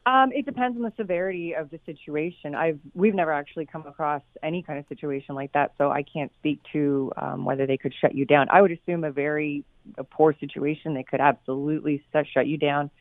Um, 0.07 0.31
it 0.33 0.45
depends 0.45 0.77
on 0.77 0.83
the 0.83 0.93
severity 0.97 1.53
of 1.53 1.71
the 1.71 1.79
situation. 1.85 2.53
I've 2.53 2.79
we've 2.93 3.15
never 3.15 3.33
actually 3.33 3.65
come 3.65 3.87
across 3.87 4.21
any 4.43 4.61
kind 4.61 4.77
of 4.77 4.85
situation 4.87 5.33
like 5.33 5.51
that, 5.53 5.73
so 5.79 5.89
I 5.89 6.03
can't 6.03 6.31
speak 6.39 6.59
to 6.73 7.11
um, 7.17 7.43
whether 7.43 7.65
they 7.65 7.77
could 7.77 7.93
shut 7.99 8.13
you 8.13 8.25
down. 8.25 8.47
I 8.51 8.61
would 8.61 8.71
assume 8.71 9.03
a 9.03 9.11
very 9.11 9.63
a 9.97 10.03
poor 10.03 10.35
situation, 10.39 10.93
they 10.93 11.03
could 11.03 11.21
absolutely 11.21 12.03
shut 12.33 12.45
you 12.45 12.57
down, 12.57 12.91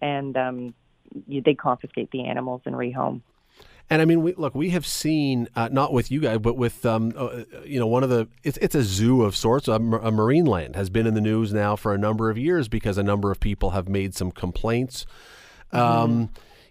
and 0.00 0.36
um, 0.36 0.74
you, 1.26 1.42
they 1.42 1.54
confiscate 1.54 2.10
the 2.12 2.26
animals 2.26 2.62
and 2.64 2.74
rehome. 2.74 3.22
And 3.90 4.00
I 4.00 4.04
mean, 4.04 4.22
we, 4.22 4.32
look, 4.34 4.54
we 4.54 4.70
have 4.70 4.86
seen 4.86 5.48
uh, 5.56 5.68
not 5.70 5.92
with 5.92 6.10
you 6.10 6.20
guys, 6.20 6.38
but 6.38 6.56
with 6.56 6.86
um, 6.86 7.12
uh, 7.16 7.42
you 7.64 7.80
know 7.80 7.88
one 7.88 8.04
of 8.04 8.08
the 8.08 8.28
it's 8.44 8.56
it's 8.58 8.76
a 8.76 8.82
zoo 8.82 9.22
of 9.22 9.34
sorts. 9.34 9.66
A, 9.66 9.72
a 9.72 9.78
Marineland 9.80 10.76
has 10.76 10.90
been 10.90 11.06
in 11.06 11.14
the 11.14 11.20
news 11.20 11.52
now 11.52 11.74
for 11.74 11.92
a 11.92 11.98
number 11.98 12.30
of 12.30 12.38
years 12.38 12.68
because 12.68 12.98
a 12.98 13.02
number 13.02 13.30
of 13.32 13.40
people 13.40 13.70
have 13.70 13.88
made 13.88 14.14
some 14.14 14.30
complaints. 14.30 15.06
Mm-hmm. 15.72 16.24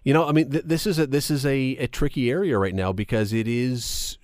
You 0.04 0.12
know, 0.12 0.26
I 0.26 0.32
mean, 0.32 0.50
th- 0.50 0.64
this 0.64 0.86
is 0.86 0.98
a 0.98 1.06
this 1.06 1.30
is 1.30 1.46
a, 1.46 1.76
a 1.76 1.86
tricky 1.86 2.30
area 2.30 2.58
right 2.58 2.74
now 2.74 2.92
because 2.92 3.32
it 3.32 3.46
is 3.46 4.18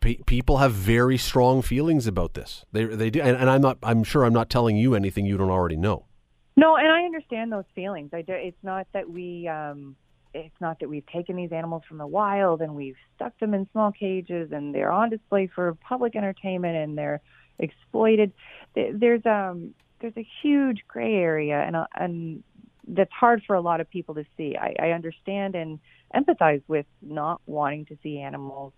pe- 0.00 0.22
people 0.26 0.58
have 0.58 0.72
very 0.72 1.18
strong 1.18 1.62
feelings 1.62 2.06
about 2.06 2.34
this. 2.34 2.64
They 2.72 2.84
they 2.84 3.10
do, 3.10 3.20
and, 3.20 3.36
and, 3.36 3.50
I'm 3.50 3.60
not. 3.60 3.78
I'm 3.82 4.04
sure 4.04 4.24
I'm 4.24 4.32
not 4.32 4.48
telling 4.48 4.76
you 4.76 4.94
anything 4.94 5.26
you 5.26 5.36
don't 5.36 5.50
already 5.50 5.76
know. 5.76 6.06
No, 6.56 6.76
and 6.76 6.88
I 6.88 7.02
understand 7.02 7.52
those 7.52 7.64
feelings. 7.74 8.10
I 8.12 8.22
do, 8.22 8.32
it's 8.32 8.62
not 8.62 8.86
that 8.92 9.08
we. 9.08 9.48
Um, 9.48 9.96
it's 10.34 10.54
not 10.60 10.78
that 10.80 10.88
we've 10.88 11.06
taken 11.06 11.36
these 11.36 11.52
animals 11.52 11.82
from 11.88 11.98
the 11.98 12.06
wild 12.06 12.60
and 12.60 12.74
we've 12.74 12.96
stuck 13.16 13.36
them 13.38 13.54
in 13.54 13.66
small 13.72 13.90
cages 13.90 14.52
and 14.52 14.74
they're 14.74 14.92
on 14.92 15.08
display 15.08 15.46
for 15.52 15.74
public 15.88 16.14
entertainment 16.14 16.76
and 16.76 16.98
they're 16.98 17.20
exploited. 17.58 18.32
There's 18.74 19.24
um 19.24 19.74
there's 20.00 20.16
a 20.16 20.26
huge 20.42 20.82
gray 20.86 21.14
area 21.14 21.58
and 21.58 21.76
and 21.94 22.44
that's 22.88 23.12
hard 23.12 23.42
for 23.46 23.54
a 23.54 23.60
lot 23.60 23.80
of 23.80 23.88
people 23.90 24.14
to 24.14 24.24
see. 24.36 24.56
I, 24.56 24.74
I 24.78 24.90
understand 24.90 25.54
and 25.54 25.78
empathize 26.14 26.62
with 26.68 26.86
not 27.02 27.40
wanting 27.46 27.86
to 27.86 27.98
see 28.02 28.18
animals 28.18 28.72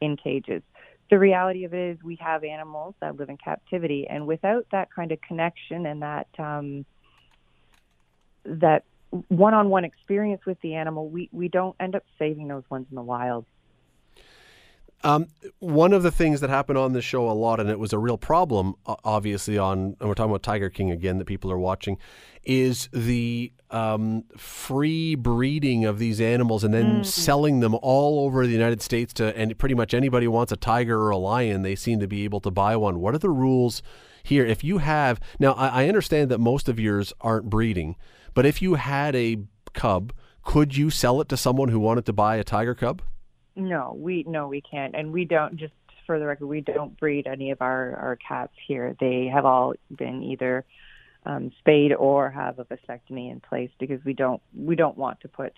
in 0.00 0.16
cages. 0.16 0.62
The 1.10 1.18
reality 1.18 1.64
of 1.64 1.74
it 1.74 1.92
is, 1.92 2.02
we 2.02 2.16
have 2.16 2.44
animals 2.44 2.94
that 3.00 3.16
live 3.16 3.28
in 3.28 3.36
captivity, 3.36 4.06
and 4.08 4.26
without 4.26 4.66
that 4.72 4.88
kind 4.92 5.12
of 5.12 5.20
connection 5.20 5.86
and 5.86 6.02
that 6.02 6.28
um, 6.38 6.86
that 8.44 8.84
one-on-one 9.28 9.84
experience 9.84 10.44
with 10.46 10.60
the 10.62 10.74
animal, 10.74 11.08
we 11.08 11.28
we 11.30 11.48
don't 11.48 11.76
end 11.78 11.94
up 11.94 12.04
saving 12.18 12.48
those 12.48 12.64
ones 12.70 12.86
in 12.90 12.96
the 12.96 13.02
wild. 13.02 13.44
Um, 15.04 15.26
one 15.58 15.92
of 15.92 16.02
the 16.02 16.10
things 16.10 16.40
that 16.40 16.48
happened 16.48 16.78
on 16.78 16.94
this 16.94 17.04
show 17.04 17.28
a 17.28 17.32
lot, 17.32 17.60
and 17.60 17.68
it 17.68 17.78
was 17.78 17.92
a 17.92 17.98
real 17.98 18.16
problem, 18.16 18.74
obviously, 18.86 19.58
on, 19.58 19.96
and 20.00 20.08
we're 20.08 20.14
talking 20.14 20.30
about 20.30 20.42
Tiger 20.42 20.70
King 20.70 20.90
again 20.90 21.18
that 21.18 21.26
people 21.26 21.52
are 21.52 21.58
watching, 21.58 21.98
is 22.42 22.88
the 22.90 23.52
um, 23.70 24.24
free 24.38 25.14
breeding 25.14 25.84
of 25.84 25.98
these 25.98 26.22
animals 26.22 26.64
and 26.64 26.72
then 26.72 27.00
mm. 27.00 27.06
selling 27.06 27.60
them 27.60 27.74
all 27.82 28.24
over 28.24 28.46
the 28.46 28.52
United 28.52 28.80
States 28.80 29.12
to, 29.14 29.36
and 29.36 29.58
pretty 29.58 29.74
much 29.74 29.92
anybody 29.92 30.24
who 30.24 30.30
wants 30.30 30.52
a 30.52 30.56
tiger 30.56 30.98
or 31.02 31.10
a 31.10 31.18
lion, 31.18 31.60
they 31.60 31.74
seem 31.74 32.00
to 32.00 32.06
be 32.06 32.24
able 32.24 32.40
to 32.40 32.50
buy 32.50 32.74
one. 32.74 32.98
What 32.98 33.14
are 33.14 33.18
the 33.18 33.30
rules 33.30 33.82
here? 34.22 34.46
If 34.46 34.64
you 34.64 34.78
have, 34.78 35.20
now 35.38 35.52
I, 35.52 35.84
I 35.84 35.88
understand 35.88 36.30
that 36.30 36.38
most 36.40 36.66
of 36.66 36.80
yours 36.80 37.12
aren't 37.20 37.50
breeding, 37.50 37.96
but 38.32 38.46
if 38.46 38.62
you 38.62 38.74
had 38.74 39.14
a 39.14 39.38
cub, 39.74 40.14
could 40.42 40.76
you 40.76 40.88
sell 40.88 41.20
it 41.20 41.28
to 41.28 41.36
someone 41.36 41.68
who 41.68 41.80
wanted 41.80 42.06
to 42.06 42.12
buy 42.14 42.36
a 42.36 42.44
tiger 42.44 42.74
cub? 42.74 43.02
No, 43.56 43.96
we 43.98 44.24
no 44.26 44.48
we 44.48 44.60
can't, 44.60 44.94
and 44.94 45.12
we 45.12 45.24
don't. 45.24 45.56
Just 45.56 45.72
for 46.06 46.18
the 46.18 46.26
record, 46.26 46.46
we 46.46 46.60
don't 46.60 46.98
breed 46.98 47.26
any 47.26 47.50
of 47.50 47.62
our 47.62 47.94
our 47.96 48.16
cats 48.16 48.52
here. 48.66 48.96
They 48.98 49.30
have 49.32 49.44
all 49.44 49.74
been 49.96 50.22
either 50.22 50.64
um, 51.26 51.52
spayed 51.58 51.92
or 51.92 52.30
have 52.30 52.58
a 52.58 52.64
vasectomy 52.64 53.30
in 53.30 53.40
place 53.40 53.70
because 53.78 54.04
we 54.04 54.12
don't 54.12 54.42
we 54.56 54.76
don't 54.76 54.98
want 54.98 55.20
to 55.20 55.28
put 55.28 55.52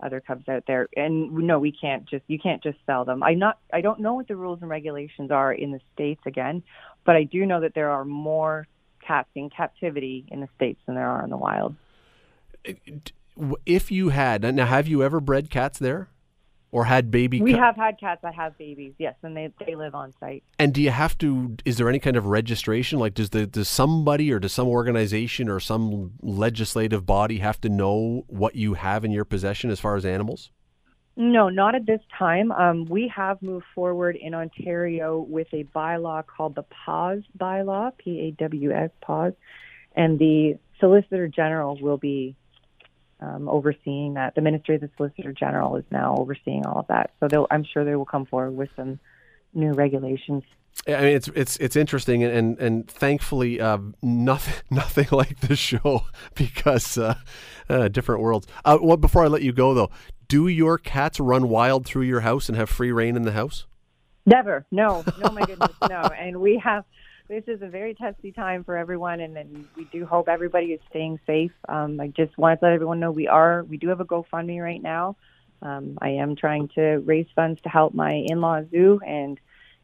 other 0.00 0.20
cubs 0.20 0.48
out 0.48 0.64
there. 0.66 0.88
And 0.96 1.32
no, 1.32 1.58
we 1.58 1.72
can't 1.72 2.06
just 2.06 2.24
you 2.28 2.38
can't 2.38 2.62
just 2.62 2.78
sell 2.86 3.04
them. 3.04 3.22
I 3.22 3.34
not 3.34 3.58
I 3.72 3.80
don't 3.80 4.00
know 4.00 4.14
what 4.14 4.28
the 4.28 4.36
rules 4.36 4.60
and 4.60 4.70
regulations 4.70 5.30
are 5.30 5.52
in 5.52 5.72
the 5.72 5.80
states 5.94 6.22
again, 6.26 6.62
but 7.04 7.16
I 7.16 7.24
do 7.24 7.46
know 7.46 7.60
that 7.60 7.74
there 7.74 7.90
are 7.90 8.04
more 8.04 8.66
cats 9.06 9.28
in 9.34 9.50
captivity 9.50 10.24
in 10.28 10.40
the 10.40 10.48
states 10.56 10.80
than 10.86 10.94
there 10.94 11.08
are 11.08 11.22
in 11.24 11.30
the 11.30 11.36
wild. 11.36 11.74
If 13.64 13.90
you 13.90 14.08
had 14.08 14.42
now, 14.54 14.66
have 14.66 14.88
you 14.88 15.02
ever 15.02 15.20
bred 15.20 15.50
cats 15.50 15.78
there? 15.78 16.08
Or 16.70 16.84
had 16.84 17.10
baby? 17.10 17.40
We 17.40 17.52
have 17.52 17.76
had 17.76 17.98
cats 17.98 18.20
that 18.22 18.34
have 18.34 18.56
babies, 18.58 18.92
yes, 18.98 19.14
and 19.22 19.36
they, 19.36 19.50
they 19.64 19.74
live 19.74 19.94
on 19.94 20.12
site. 20.20 20.44
And 20.58 20.74
do 20.74 20.82
you 20.82 20.90
have 20.90 21.16
to? 21.18 21.56
Is 21.64 21.78
there 21.78 21.88
any 21.88 21.98
kind 21.98 22.16
of 22.16 22.26
registration? 22.26 22.98
Like, 22.98 23.14
does 23.14 23.30
the 23.30 23.46
does 23.46 23.68
somebody 23.68 24.30
or 24.32 24.38
does 24.38 24.52
some 24.52 24.68
organization 24.68 25.48
or 25.48 25.60
some 25.60 26.12
legislative 26.20 27.06
body 27.06 27.38
have 27.38 27.60
to 27.62 27.68
know 27.68 28.24
what 28.26 28.54
you 28.54 28.74
have 28.74 29.04
in 29.04 29.10
your 29.10 29.24
possession 29.24 29.70
as 29.70 29.80
far 29.80 29.96
as 29.96 30.04
animals? 30.04 30.50
No, 31.16 31.48
not 31.48 31.74
at 31.74 31.84
this 31.84 32.00
time. 32.16 32.52
Um, 32.52 32.84
we 32.84 33.08
have 33.08 33.42
moved 33.42 33.66
forward 33.74 34.14
in 34.14 34.34
Ontario 34.34 35.18
with 35.18 35.48
a 35.52 35.64
bylaw 35.64 36.24
called 36.24 36.54
the 36.54 36.62
PAWS 36.62 37.24
bylaw, 37.36 37.90
P 37.98 38.20
A 38.20 38.30
W 38.32 38.70
S 38.70 38.90
PAWS, 39.00 39.32
and 39.96 40.18
the 40.18 40.58
Solicitor 40.78 41.26
General 41.26 41.76
will 41.80 41.96
be 41.96 42.36
um, 43.20 43.48
overseeing 43.48 44.14
that. 44.14 44.34
The 44.34 44.40
Ministry 44.40 44.76
of 44.76 44.80
the 44.80 44.90
Solicitor 44.96 45.32
General 45.32 45.76
is 45.76 45.84
now 45.90 46.16
overseeing 46.16 46.66
all 46.66 46.80
of 46.80 46.86
that. 46.88 47.10
So 47.20 47.46
I'm 47.50 47.64
sure 47.64 47.84
they 47.84 47.96
will 47.96 48.04
come 48.04 48.26
forward 48.26 48.56
with 48.56 48.70
some 48.76 48.98
new 49.54 49.72
regulations. 49.72 50.44
I 50.86 50.92
mean, 50.92 51.16
it's 51.16 51.28
it's 51.28 51.56
it's 51.56 51.76
interesting, 51.76 52.22
and 52.22 52.32
and, 52.32 52.58
and 52.58 52.88
thankfully, 52.88 53.60
uh, 53.60 53.78
nothing 54.00 54.54
nothing 54.70 55.08
like 55.10 55.40
the 55.40 55.56
show 55.56 56.06
because 56.34 56.96
uh, 56.96 57.14
uh, 57.68 57.88
different 57.88 58.22
worlds. 58.22 58.46
Uh, 58.64 58.78
well, 58.80 58.96
before 58.96 59.24
I 59.24 59.26
let 59.26 59.42
you 59.42 59.52
go, 59.52 59.74
though, 59.74 59.90
do 60.28 60.46
your 60.46 60.78
cats 60.78 61.18
run 61.18 61.48
wild 61.48 61.84
through 61.84 62.02
your 62.02 62.20
house 62.20 62.48
and 62.48 62.56
have 62.56 62.70
free 62.70 62.92
reign 62.92 63.16
in 63.16 63.22
the 63.22 63.32
house? 63.32 63.66
Never, 64.24 64.66
no, 64.70 65.04
no, 65.18 65.30
my 65.30 65.42
goodness, 65.44 65.72
no. 65.88 66.02
And 66.18 66.38
we 66.38 66.60
have 66.62 66.84
this 67.28 67.44
is 67.46 67.60
a 67.60 67.68
very 67.68 67.94
testy 67.94 68.32
time 68.32 68.64
for 68.64 68.76
everyone, 68.76 69.20
and, 69.20 69.36
and 69.36 69.68
we 69.76 69.84
do 69.84 70.06
hope 70.06 70.28
everybody 70.28 70.68
is 70.68 70.80
staying 70.88 71.20
safe. 71.26 71.52
Um, 71.68 72.00
I 72.00 72.08
just 72.08 72.36
wanted 72.38 72.60
to 72.60 72.66
let 72.66 72.72
everyone 72.72 73.00
know 73.00 73.10
we 73.10 73.28
are 73.28 73.64
we 73.64 73.76
do 73.76 73.88
have 73.88 74.00
a 74.00 74.04
GoFundMe 74.04 74.62
right 74.62 74.82
now. 74.82 75.16
Um, 75.60 75.98
I 76.00 76.10
am 76.10 76.36
trying 76.36 76.68
to 76.76 76.98
raise 76.98 77.26
funds 77.34 77.60
to 77.62 77.68
help 77.68 77.92
my 77.92 78.24
in-law 78.26 78.62
zoo 78.70 79.00
and 79.06 79.38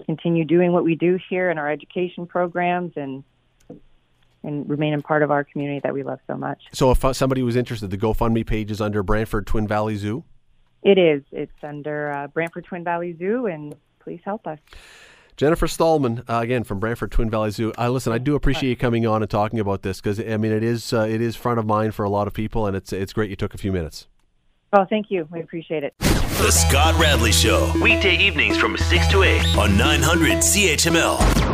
continue 0.06 0.44
doing 0.44 0.72
what 0.72 0.84
we 0.84 0.94
do 0.94 1.18
here 1.28 1.50
in 1.50 1.58
our 1.58 1.70
education 1.70 2.26
programs 2.26 2.92
and 2.96 3.24
and 4.42 4.68
remain 4.68 4.94
a 4.94 5.00
part 5.00 5.22
of 5.22 5.30
our 5.30 5.44
community 5.44 5.80
that 5.82 5.94
we 5.94 6.02
love 6.02 6.20
so 6.26 6.36
much. 6.36 6.62
So, 6.72 6.90
if 6.90 7.04
uh, 7.04 7.12
somebody 7.12 7.42
was 7.42 7.56
interested, 7.56 7.90
the 7.90 7.98
GoFundMe 7.98 8.46
page 8.46 8.70
is 8.70 8.80
under 8.80 9.02
Brantford 9.02 9.46
Twin 9.46 9.68
Valley 9.68 9.96
Zoo. 9.96 10.24
It 10.82 10.98
is. 10.98 11.22
It's 11.30 11.52
under 11.62 12.10
uh, 12.10 12.26
Brantford 12.28 12.64
Twin 12.64 12.84
Valley 12.84 13.16
Zoo, 13.18 13.46
and 13.46 13.74
please 14.00 14.20
help 14.24 14.46
us. 14.46 14.58
Jennifer 15.36 15.66
Stallman, 15.66 16.22
uh, 16.28 16.38
again 16.38 16.62
from 16.64 16.78
Brantford 16.78 17.10
Twin 17.10 17.28
Valley 17.28 17.50
Zoo. 17.50 17.72
Uh, 17.76 17.90
listen, 17.90 18.12
I 18.12 18.18
do 18.18 18.36
appreciate 18.36 18.70
you 18.70 18.76
coming 18.76 19.06
on 19.06 19.22
and 19.22 19.30
talking 19.30 19.58
about 19.58 19.82
this 19.82 20.00
because 20.00 20.20
I 20.20 20.36
mean 20.36 20.52
it 20.52 20.62
is 20.62 20.92
uh, 20.92 21.06
it 21.08 21.20
is 21.20 21.34
front 21.34 21.58
of 21.58 21.66
mind 21.66 21.94
for 21.94 22.04
a 22.04 22.10
lot 22.10 22.26
of 22.26 22.34
people, 22.34 22.66
and 22.66 22.76
it's 22.76 22.92
it's 22.92 23.12
great 23.12 23.30
you 23.30 23.36
took 23.36 23.54
a 23.54 23.58
few 23.58 23.72
minutes. 23.72 24.06
Oh, 24.72 24.84
thank 24.88 25.10
you. 25.10 25.28
We 25.30 25.40
appreciate 25.40 25.84
it. 25.84 25.94
The 25.98 26.50
Scott 26.50 27.00
Radley 27.00 27.30
Show, 27.30 27.72
weekday 27.80 28.16
evenings 28.16 28.56
from 28.56 28.76
6 28.76 29.08
to 29.08 29.22
8 29.22 29.56
on 29.56 29.76
900 29.76 30.38
CHML. 30.38 31.53